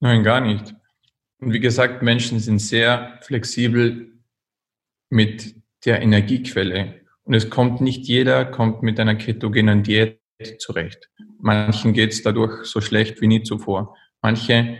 [0.00, 0.74] Nein, gar nicht.
[1.38, 4.12] Und wie gesagt, Menschen sind sehr flexibel
[5.10, 7.00] mit der Energiequelle.
[7.24, 10.20] Und es kommt nicht jeder, kommt mit einer ketogenen Diät
[10.58, 11.10] zurecht.
[11.38, 13.96] Manchen geht es dadurch so schlecht wie nie zuvor.
[14.22, 14.78] Manche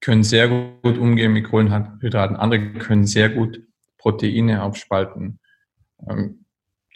[0.00, 3.62] können sehr gut umgehen mit Kohlenhydraten, andere können sehr gut
[3.98, 5.40] Proteine aufspalten.
[6.08, 6.44] Ähm,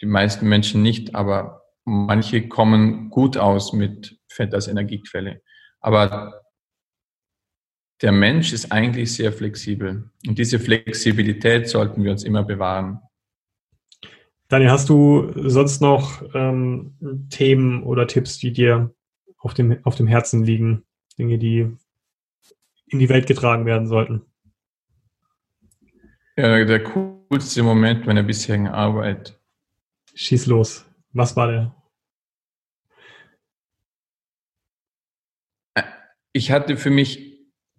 [0.01, 5.41] die meisten Menschen nicht, aber manche kommen gut aus mit Fett als Energiequelle.
[5.79, 6.40] Aber
[8.01, 10.09] der Mensch ist eigentlich sehr flexibel.
[10.27, 12.99] Und diese Flexibilität sollten wir uns immer bewahren.
[14.47, 16.95] Daniel, hast du sonst noch ähm,
[17.29, 18.93] Themen oder Tipps, die dir
[19.37, 20.83] auf dem, auf dem Herzen liegen?
[21.17, 21.77] Dinge, die
[22.87, 24.23] in die Welt getragen werden sollten?
[26.35, 29.39] Ja, der coolste Moment meiner bisherigen Arbeit.
[30.15, 30.85] Schieß los.
[31.13, 31.75] Was war der?
[36.33, 37.30] Ich hatte für mich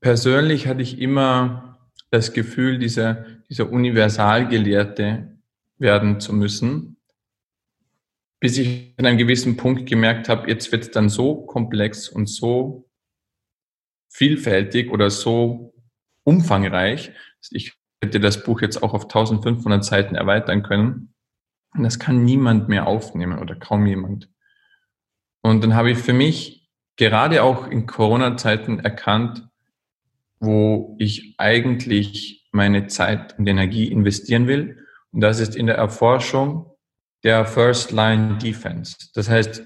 [0.03, 1.79] persönlich hatte ich immer
[2.11, 5.39] das Gefühl, dieser, dieser Universalgelehrte
[5.79, 6.99] werden zu müssen,
[8.39, 12.27] bis ich an einem gewissen Punkt gemerkt habe, jetzt wird es dann so komplex und
[12.27, 12.91] so
[14.11, 15.75] vielfältig oder so
[16.25, 17.13] umfangreich.
[17.51, 17.73] Ich
[18.03, 21.15] hätte das Buch jetzt auch auf 1500 Seiten erweitern können.
[21.75, 24.29] Und das kann niemand mehr aufnehmen oder kaum jemand.
[25.41, 29.49] Und dann habe ich für mich gerade auch in Corona-Zeiten erkannt,
[30.43, 34.85] wo ich eigentlich meine Zeit und Energie investieren will.
[35.13, 36.67] Und das ist in der Erforschung
[37.23, 38.97] der First Line Defense.
[39.15, 39.65] Das heißt,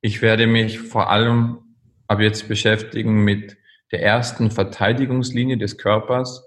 [0.00, 1.58] ich werde mich vor allem
[2.06, 3.58] ab jetzt beschäftigen mit
[3.92, 6.42] der ersten Verteidigungslinie des Körpers.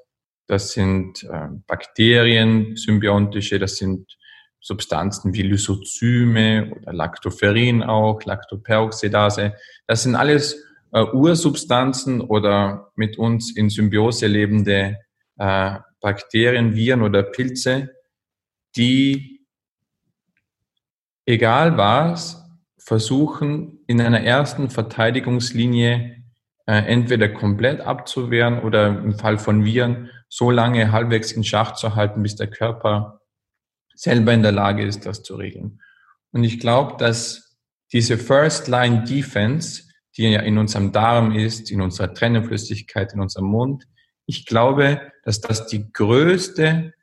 [0.48, 4.18] Das sind äh, Bakterien, symbiontische, das sind
[4.60, 9.54] Substanzen wie Lysozyme oder Lactoferrin auch, Lactoperoxidase.
[9.86, 14.98] Das sind alles äh, Ursubstanzen oder mit uns in Symbiose lebende
[15.38, 17.92] äh, Bakterien, Viren oder Pilze,
[18.76, 19.46] die,
[21.26, 22.44] egal was,
[22.78, 26.24] versuchen in einer ersten Verteidigungslinie
[26.66, 31.96] äh, entweder komplett abzuwehren oder im Fall von Viren so lange halbwegs in Schach zu
[31.96, 33.22] halten, bis der Körper
[33.94, 35.80] selber in der Lage ist, das zu regeln.
[36.32, 37.58] Und ich glaube, dass
[37.92, 39.84] diese First Line Defense,
[40.18, 43.88] die ja in unserem Darm ist, in unserer Trennflüssigkeit, in unserem Mund,
[44.26, 46.94] ich glaube, dass das die größte,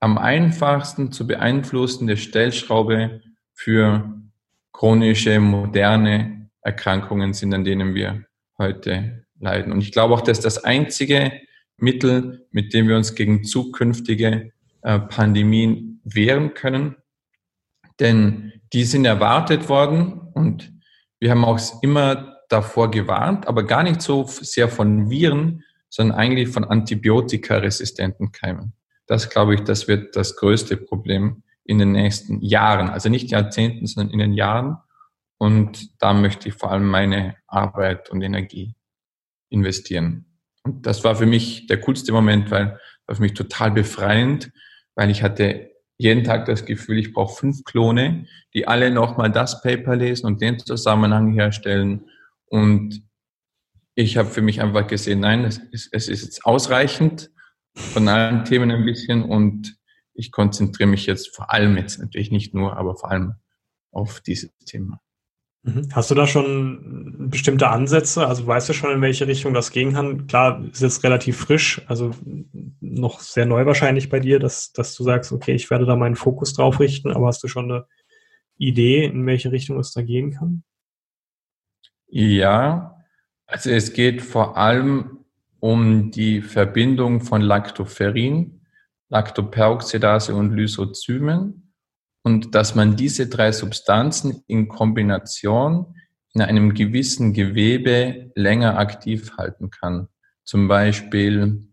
[0.00, 3.22] am einfachsten zu beeinflussende Stellschraube
[3.52, 4.20] für
[4.72, 8.26] chronische, moderne Erkrankungen sind, an denen wir
[8.58, 9.72] heute leiden.
[9.72, 11.32] Und ich glaube auch, dass das einzige
[11.78, 16.96] Mittel, mit dem wir uns gegen zukünftige äh, Pandemien wehren können.
[17.98, 20.73] Denn die sind erwartet worden und
[21.24, 26.50] wir haben auch immer davor gewarnt, aber gar nicht so sehr von Viren, sondern eigentlich
[26.50, 28.74] von antibiotikaresistenten Keimen.
[29.06, 33.86] Das glaube ich, das wird das größte Problem in den nächsten Jahren, also nicht Jahrzehnten,
[33.86, 34.76] sondern in den Jahren.
[35.38, 38.74] Und da möchte ich vor allem meine Arbeit und Energie
[39.48, 40.26] investieren.
[40.62, 44.52] Und das war für mich der coolste Moment, weil war für mich total befreiend,
[44.94, 49.62] weil ich hatte jeden Tag das Gefühl, ich brauche fünf Klone, die alle nochmal das
[49.62, 52.06] Paper lesen und den Zusammenhang herstellen.
[52.46, 53.02] Und
[53.94, 57.30] ich habe für mich einfach gesehen, nein, es ist, es ist jetzt ausreichend
[57.74, 59.76] von allen Themen ein bisschen und
[60.14, 63.34] ich konzentriere mich jetzt vor allem jetzt natürlich nicht nur, aber vor allem
[63.90, 65.00] auf dieses Thema.
[65.64, 65.88] Mhm.
[65.92, 68.26] Hast du da schon bestimmte Ansätze?
[68.26, 70.26] Also weißt du schon, in welche Richtung das gehen kann?
[70.26, 72.14] Klar, ist jetzt relativ frisch, also
[72.80, 76.16] noch sehr neu wahrscheinlich bei dir, dass, dass du sagst, okay, ich werde da meinen
[76.16, 77.86] Fokus drauf richten, aber hast du schon eine
[78.58, 80.64] Idee, in welche Richtung es da gehen kann?
[82.08, 83.02] Ja,
[83.46, 85.24] also es geht vor allem
[85.60, 88.60] um die Verbindung von Lactoferrin,
[89.08, 91.63] Lactoperoxidase und Lysozymen
[92.24, 95.94] und dass man diese drei Substanzen in Kombination
[96.32, 100.08] in einem gewissen Gewebe länger aktiv halten kann.
[100.42, 101.68] Zum Beispiel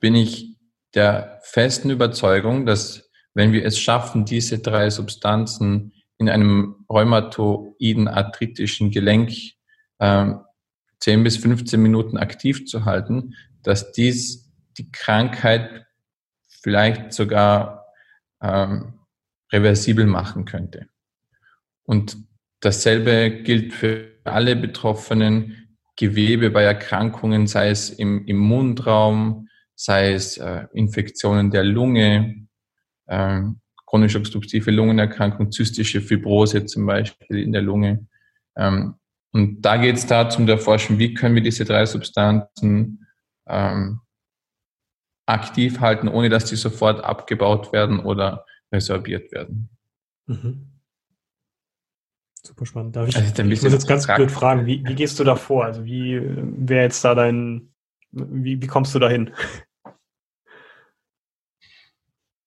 [0.00, 0.58] bin ich
[0.94, 8.90] der festen Überzeugung, dass wenn wir es schaffen, diese drei Substanzen in einem rheumatoiden arthritischen
[8.90, 9.32] Gelenk
[9.98, 10.32] äh,
[10.98, 15.86] 10 bis 15 Minuten aktiv zu halten, dass dies die Krankheit
[16.48, 17.79] vielleicht sogar
[18.42, 18.94] ähm,
[19.52, 20.86] reversibel machen könnte.
[21.84, 22.16] Und
[22.60, 30.36] dasselbe gilt für alle betroffenen Gewebe bei Erkrankungen, sei es im, im Mundraum, sei es
[30.38, 32.46] äh, Infektionen der Lunge,
[33.06, 33.40] äh,
[33.86, 38.06] chronisch obstruktive Lungenerkrankung, zystische Fibrose zum Beispiel in der Lunge.
[38.56, 38.94] Ähm,
[39.32, 43.06] und da geht es darum zu erforschen, wie können wir diese drei Substanzen
[43.48, 44.00] ähm,
[45.32, 49.70] aktiv halten, ohne dass die sofort abgebaut werden oder resorbiert werden.
[50.26, 50.66] Mhm.
[52.42, 52.96] Super spannend.
[52.96, 55.64] Darf ich, also ich muss jetzt ganz blöd fragen, wie, wie gehst du da vor?
[55.64, 57.74] Also wie wäre jetzt da dein,
[58.12, 59.32] wie, wie kommst du da hin?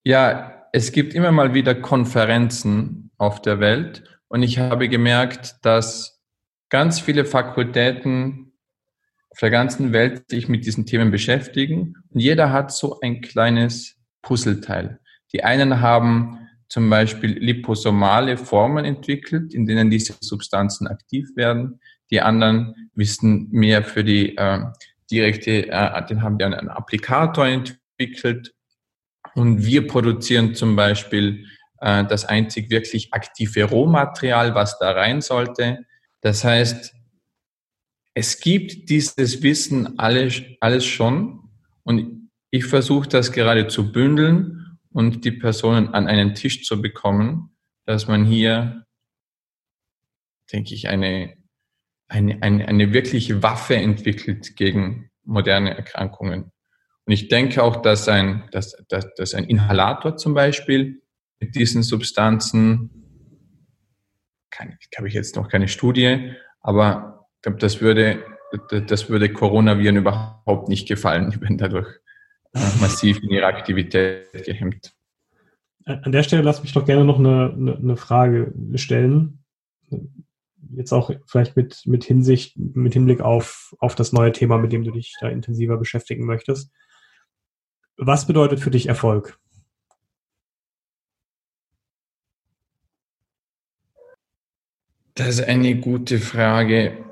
[0.04, 6.22] Ja, es gibt immer mal wieder Konferenzen auf der Welt und ich habe gemerkt, dass
[6.70, 8.53] ganz viele Fakultäten
[9.34, 13.96] auf der ganzen Welt sich mit diesen Themen beschäftigen und jeder hat so ein kleines
[14.22, 15.00] Puzzleteil.
[15.34, 21.80] Die einen haben zum Beispiel liposomale Formen entwickelt, in denen diese Substanzen aktiv werden.
[22.12, 24.60] Die anderen wissen mehr für die äh,
[25.10, 28.54] direkte, äh, den haben wir einen Applikator entwickelt.
[29.34, 31.48] Und wir produzieren zum Beispiel
[31.82, 35.80] äh, das einzig wirklich aktive Rohmaterial, was da rein sollte.
[36.22, 36.94] Das heißt,
[38.14, 41.50] es gibt dieses Wissen alles, alles schon
[41.84, 47.56] und ich versuche das gerade zu bündeln und die Personen an einen Tisch zu bekommen,
[47.86, 48.86] dass man hier,
[50.52, 51.36] denke ich, eine,
[52.08, 56.52] eine, eine, eine wirkliche Waffe entwickelt gegen moderne Erkrankungen.
[57.06, 61.02] Und ich denke auch, dass ein, dass, dass, dass ein Inhalator zum Beispiel
[61.40, 62.92] mit diesen Substanzen,
[64.52, 67.13] keine, habe ich jetzt noch keine Studie, aber
[67.44, 68.24] glaube, das würde,
[68.88, 72.00] das würde Coronaviren überhaupt nicht gefallen, wenn dadurch
[72.80, 74.94] massiv in ihrer Aktivität gehemmt.
[75.86, 79.44] An der Stelle lass mich doch gerne noch eine, eine, eine Frage stellen.
[80.76, 84.84] Jetzt auch vielleicht mit, mit Hinsicht, mit Hinblick auf, auf das neue Thema, mit dem
[84.84, 86.72] du dich da intensiver beschäftigen möchtest.
[87.98, 89.38] Was bedeutet für dich Erfolg?
[95.16, 97.03] Das ist eine gute Frage.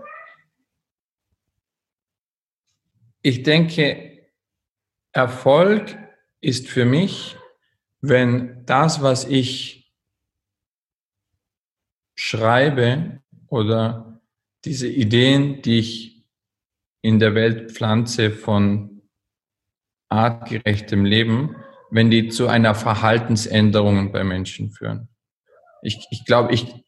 [3.22, 4.28] Ich denke,
[5.14, 5.98] Erfolg
[6.40, 7.38] ist für mich,
[8.00, 9.94] wenn das, was ich
[12.16, 14.22] schreibe oder
[14.66, 16.28] diese Ideen, die ich
[17.02, 19.02] in der Welt pflanze von
[20.10, 21.56] artgerechtem Leben,
[21.90, 25.10] wenn die zu einer Verhaltensänderung bei Menschen führen.
[25.84, 26.86] Ich, ich glaube, ich,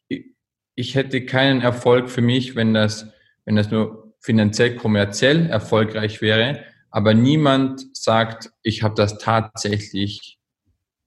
[0.74, 3.06] ich hätte keinen Erfolg für mich, wenn das,
[3.44, 10.38] wenn das nur finanziell, kommerziell erfolgreich wäre, aber niemand sagt, ich habe das tatsächlich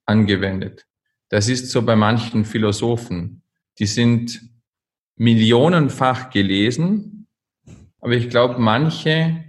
[0.05, 0.85] angewendet.
[1.29, 3.41] Das ist so bei manchen Philosophen.
[3.79, 4.39] Die sind
[5.15, 7.27] millionenfach gelesen,
[7.99, 9.45] aber ich glaube, manche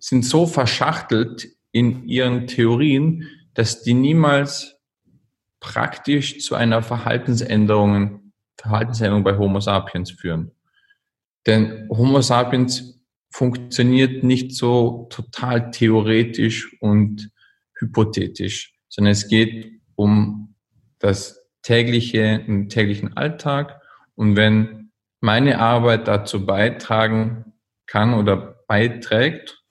[0.00, 4.76] sind so verschachtelt in ihren Theorien, dass die niemals
[5.60, 10.50] praktisch zu einer Verhaltensänderung, Verhaltensänderung bei Homo sapiens führen.
[11.48, 17.30] Denn Homo sapiens funktioniert nicht so total theoretisch und
[17.78, 20.54] hypothetisch, sondern es geht um
[20.98, 23.80] das tägliche, den täglichen Alltag.
[24.14, 27.54] Und wenn meine Arbeit dazu beitragen
[27.86, 29.64] kann oder beiträgt,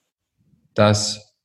[0.74, 1.36] dass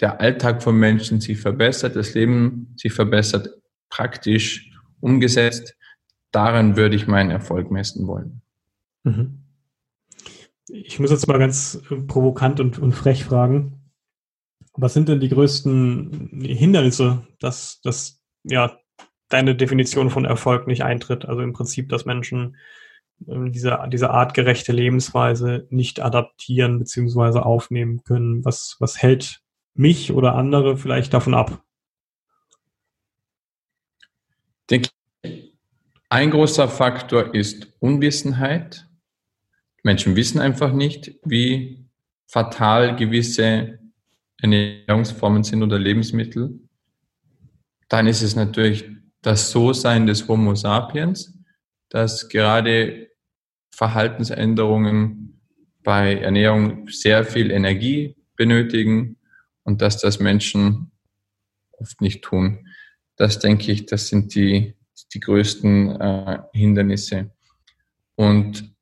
[0.00, 3.48] der Alltag von Menschen sich verbessert, das Leben sich verbessert,
[3.88, 4.70] praktisch
[5.00, 5.74] umgesetzt,
[6.32, 8.42] daran würde ich meinen Erfolg messen wollen.
[9.04, 9.40] Mhm
[10.72, 13.80] ich muss jetzt mal ganz äh, provokant und, und frech fragen.
[14.74, 18.78] Was sind denn die größten Hindernisse, dass, dass ja,
[19.28, 21.24] deine Definition von Erfolg nicht eintritt?
[21.26, 22.56] Also im Prinzip, dass Menschen
[23.26, 27.40] ähm, diese, diese artgerechte Lebensweise nicht adaptieren bzw.
[27.40, 28.44] aufnehmen können.
[28.44, 29.42] Was, was hält
[29.74, 31.62] mich oder andere vielleicht davon ab?
[34.60, 34.88] Ich denke,
[36.08, 38.89] ein großer Faktor ist Unwissenheit.
[39.82, 41.86] Menschen wissen einfach nicht, wie
[42.26, 43.78] fatal gewisse
[44.40, 46.60] Ernährungsformen sind oder Lebensmittel.
[47.88, 48.84] Dann ist es natürlich
[49.22, 51.38] das So-Sein des Homo sapiens,
[51.88, 53.08] dass gerade
[53.74, 55.40] Verhaltensänderungen
[55.82, 59.16] bei Ernährung sehr viel Energie benötigen
[59.64, 60.92] und dass das Menschen
[61.72, 62.68] oft nicht tun.
[63.16, 64.76] Das denke ich, das sind die,
[65.12, 67.30] die größten äh, Hindernisse.
[68.14, 68.74] Und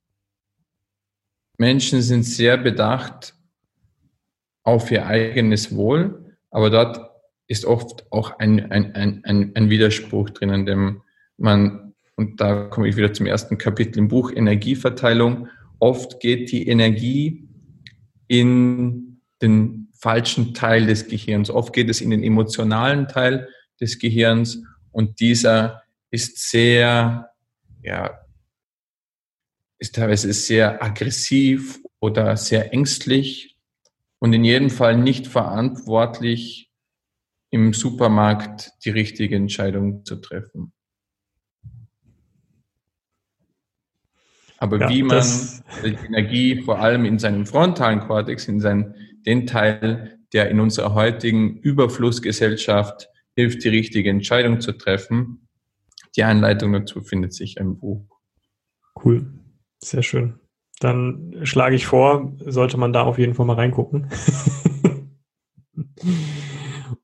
[1.59, 3.35] Menschen sind sehr bedacht
[4.63, 7.01] auf ihr eigenes Wohl, aber dort
[7.49, 11.03] ist oft auch ein, ein, ein, ein Widerspruch drinnen, dem
[11.37, 15.49] man, und da komme ich wieder zum ersten Kapitel im Buch, Energieverteilung,
[15.79, 17.49] oft geht die Energie
[18.29, 21.51] in den falschen Teil des Gehirns.
[21.51, 23.49] Oft geht es in den emotionalen Teil
[23.81, 27.31] des Gehirns und dieser ist sehr
[27.83, 28.19] ja,
[29.79, 33.57] ist teilweise sehr aggressiv oder sehr ängstlich.
[34.21, 36.73] und in jedem Fall nicht verantwortlich,
[37.51, 40.73] im Supermarkt die richtige Entscheidung zu treffen.
[44.59, 45.25] Aber ja, wie man
[45.85, 50.95] die Energie vor allem in seinem frontalen Kortex, in seinen, den Teil, der in unserer
[50.95, 55.49] heutigen Überflussgesellschaft hilft, die richtige Entscheidung zu treffen,
[56.17, 58.05] die Anleitung dazu findet sich im Buch.
[59.05, 59.38] Cool,
[59.83, 60.41] sehr schön.
[60.81, 64.09] Dann schlage ich vor, sollte man da auf jeden Fall mal reingucken.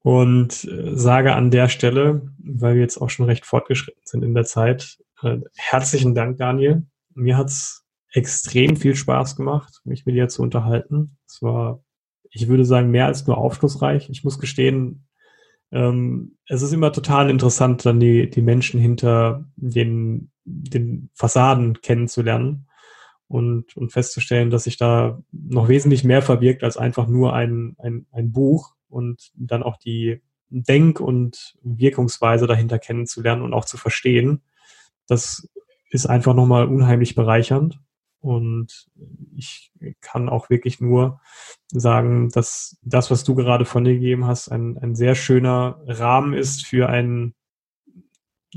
[0.02, 4.34] Und äh, sage an der Stelle, weil wir jetzt auch schon recht fortgeschritten sind in
[4.34, 6.86] der Zeit, äh, herzlichen Dank, Daniel.
[7.14, 11.16] Mir hat's extrem viel Spaß gemacht, mich mit dir zu unterhalten.
[11.26, 11.82] Es war,
[12.30, 14.08] ich würde sagen, mehr als nur aufschlussreich.
[14.10, 15.08] Ich muss gestehen,
[15.72, 22.66] ähm, es ist immer total interessant, dann die, die Menschen hinter den, den Fassaden kennenzulernen
[23.28, 28.06] und, und festzustellen, dass sich da noch wesentlich mehr verbirgt als einfach nur ein, ein,
[28.12, 34.42] ein Buch und dann auch die Denk- und Wirkungsweise dahinter kennenzulernen und auch zu verstehen.
[35.06, 35.48] Das
[35.90, 37.80] ist einfach nochmal unheimlich bereichernd.
[38.20, 38.88] Und
[39.36, 39.70] ich
[40.00, 41.20] kann auch wirklich nur
[41.68, 46.32] sagen, dass das, was du gerade von dir gegeben hast, ein, ein sehr schöner Rahmen
[46.32, 47.34] ist für ein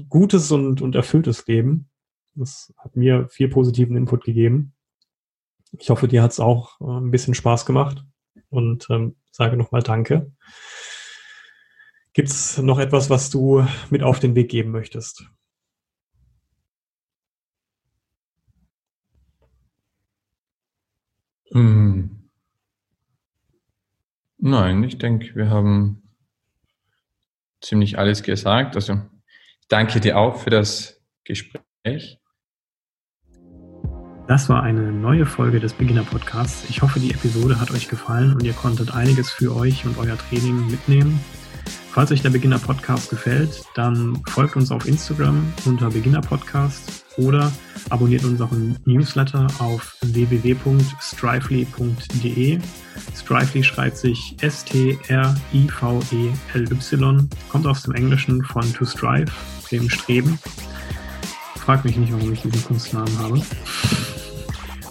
[0.10, 1.89] gutes und, und erfülltes Leben.
[2.36, 4.74] Das hat mir viel positiven Input gegeben.
[5.72, 8.04] Ich hoffe, dir hat es auch äh, ein bisschen Spaß gemacht
[8.50, 10.32] und ähm, sage nochmal Danke.
[12.14, 15.30] Gibt es noch etwas, was du mit auf den Weg geben möchtest?
[21.52, 22.30] Hm.
[24.38, 26.04] Nein, ich denke, wir haben
[27.62, 28.76] ziemlich alles gesagt.
[28.76, 29.02] Also
[29.68, 32.20] danke dir auch für das Gespräch.
[34.28, 36.70] Das war eine neue Folge des Beginner Podcasts.
[36.70, 40.18] Ich hoffe, die Episode hat euch gefallen und ihr konntet einiges für euch und euer
[40.18, 41.22] Training mitnehmen.
[41.91, 47.51] Falls euch der Beginner Podcast gefällt, dann folgt uns auf Instagram unter Beginner Podcast oder
[47.89, 52.59] abonniert unseren Newsletter auf www.strively.de.
[53.15, 54.99] Strively schreibt sich S-T-R-I-V-E-L-Y,
[57.49, 59.32] kommt aus dem Englischen von to strive,
[59.68, 60.39] dem Streben.
[61.57, 63.41] Frag mich nicht, warum ich diesen Kunstnamen habe.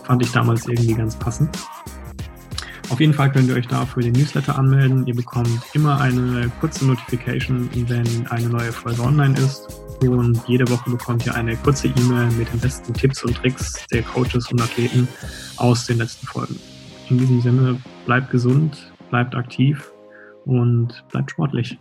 [0.05, 1.57] Fand ich damals irgendwie ganz passend.
[2.89, 5.07] Auf jeden Fall könnt ihr euch da für den Newsletter anmelden.
[5.07, 9.67] Ihr bekommt immer eine kurze Notification, wenn eine neue Folge online ist.
[10.03, 14.03] Und jede Woche bekommt ihr eine kurze E-Mail mit den besten Tipps und Tricks der
[14.03, 15.09] Coaches und Athleten
[15.57, 16.61] aus den letzten Folgen.
[17.09, 19.91] In diesem Sinne, bleibt gesund, bleibt aktiv
[20.45, 21.79] und bleibt sportlich.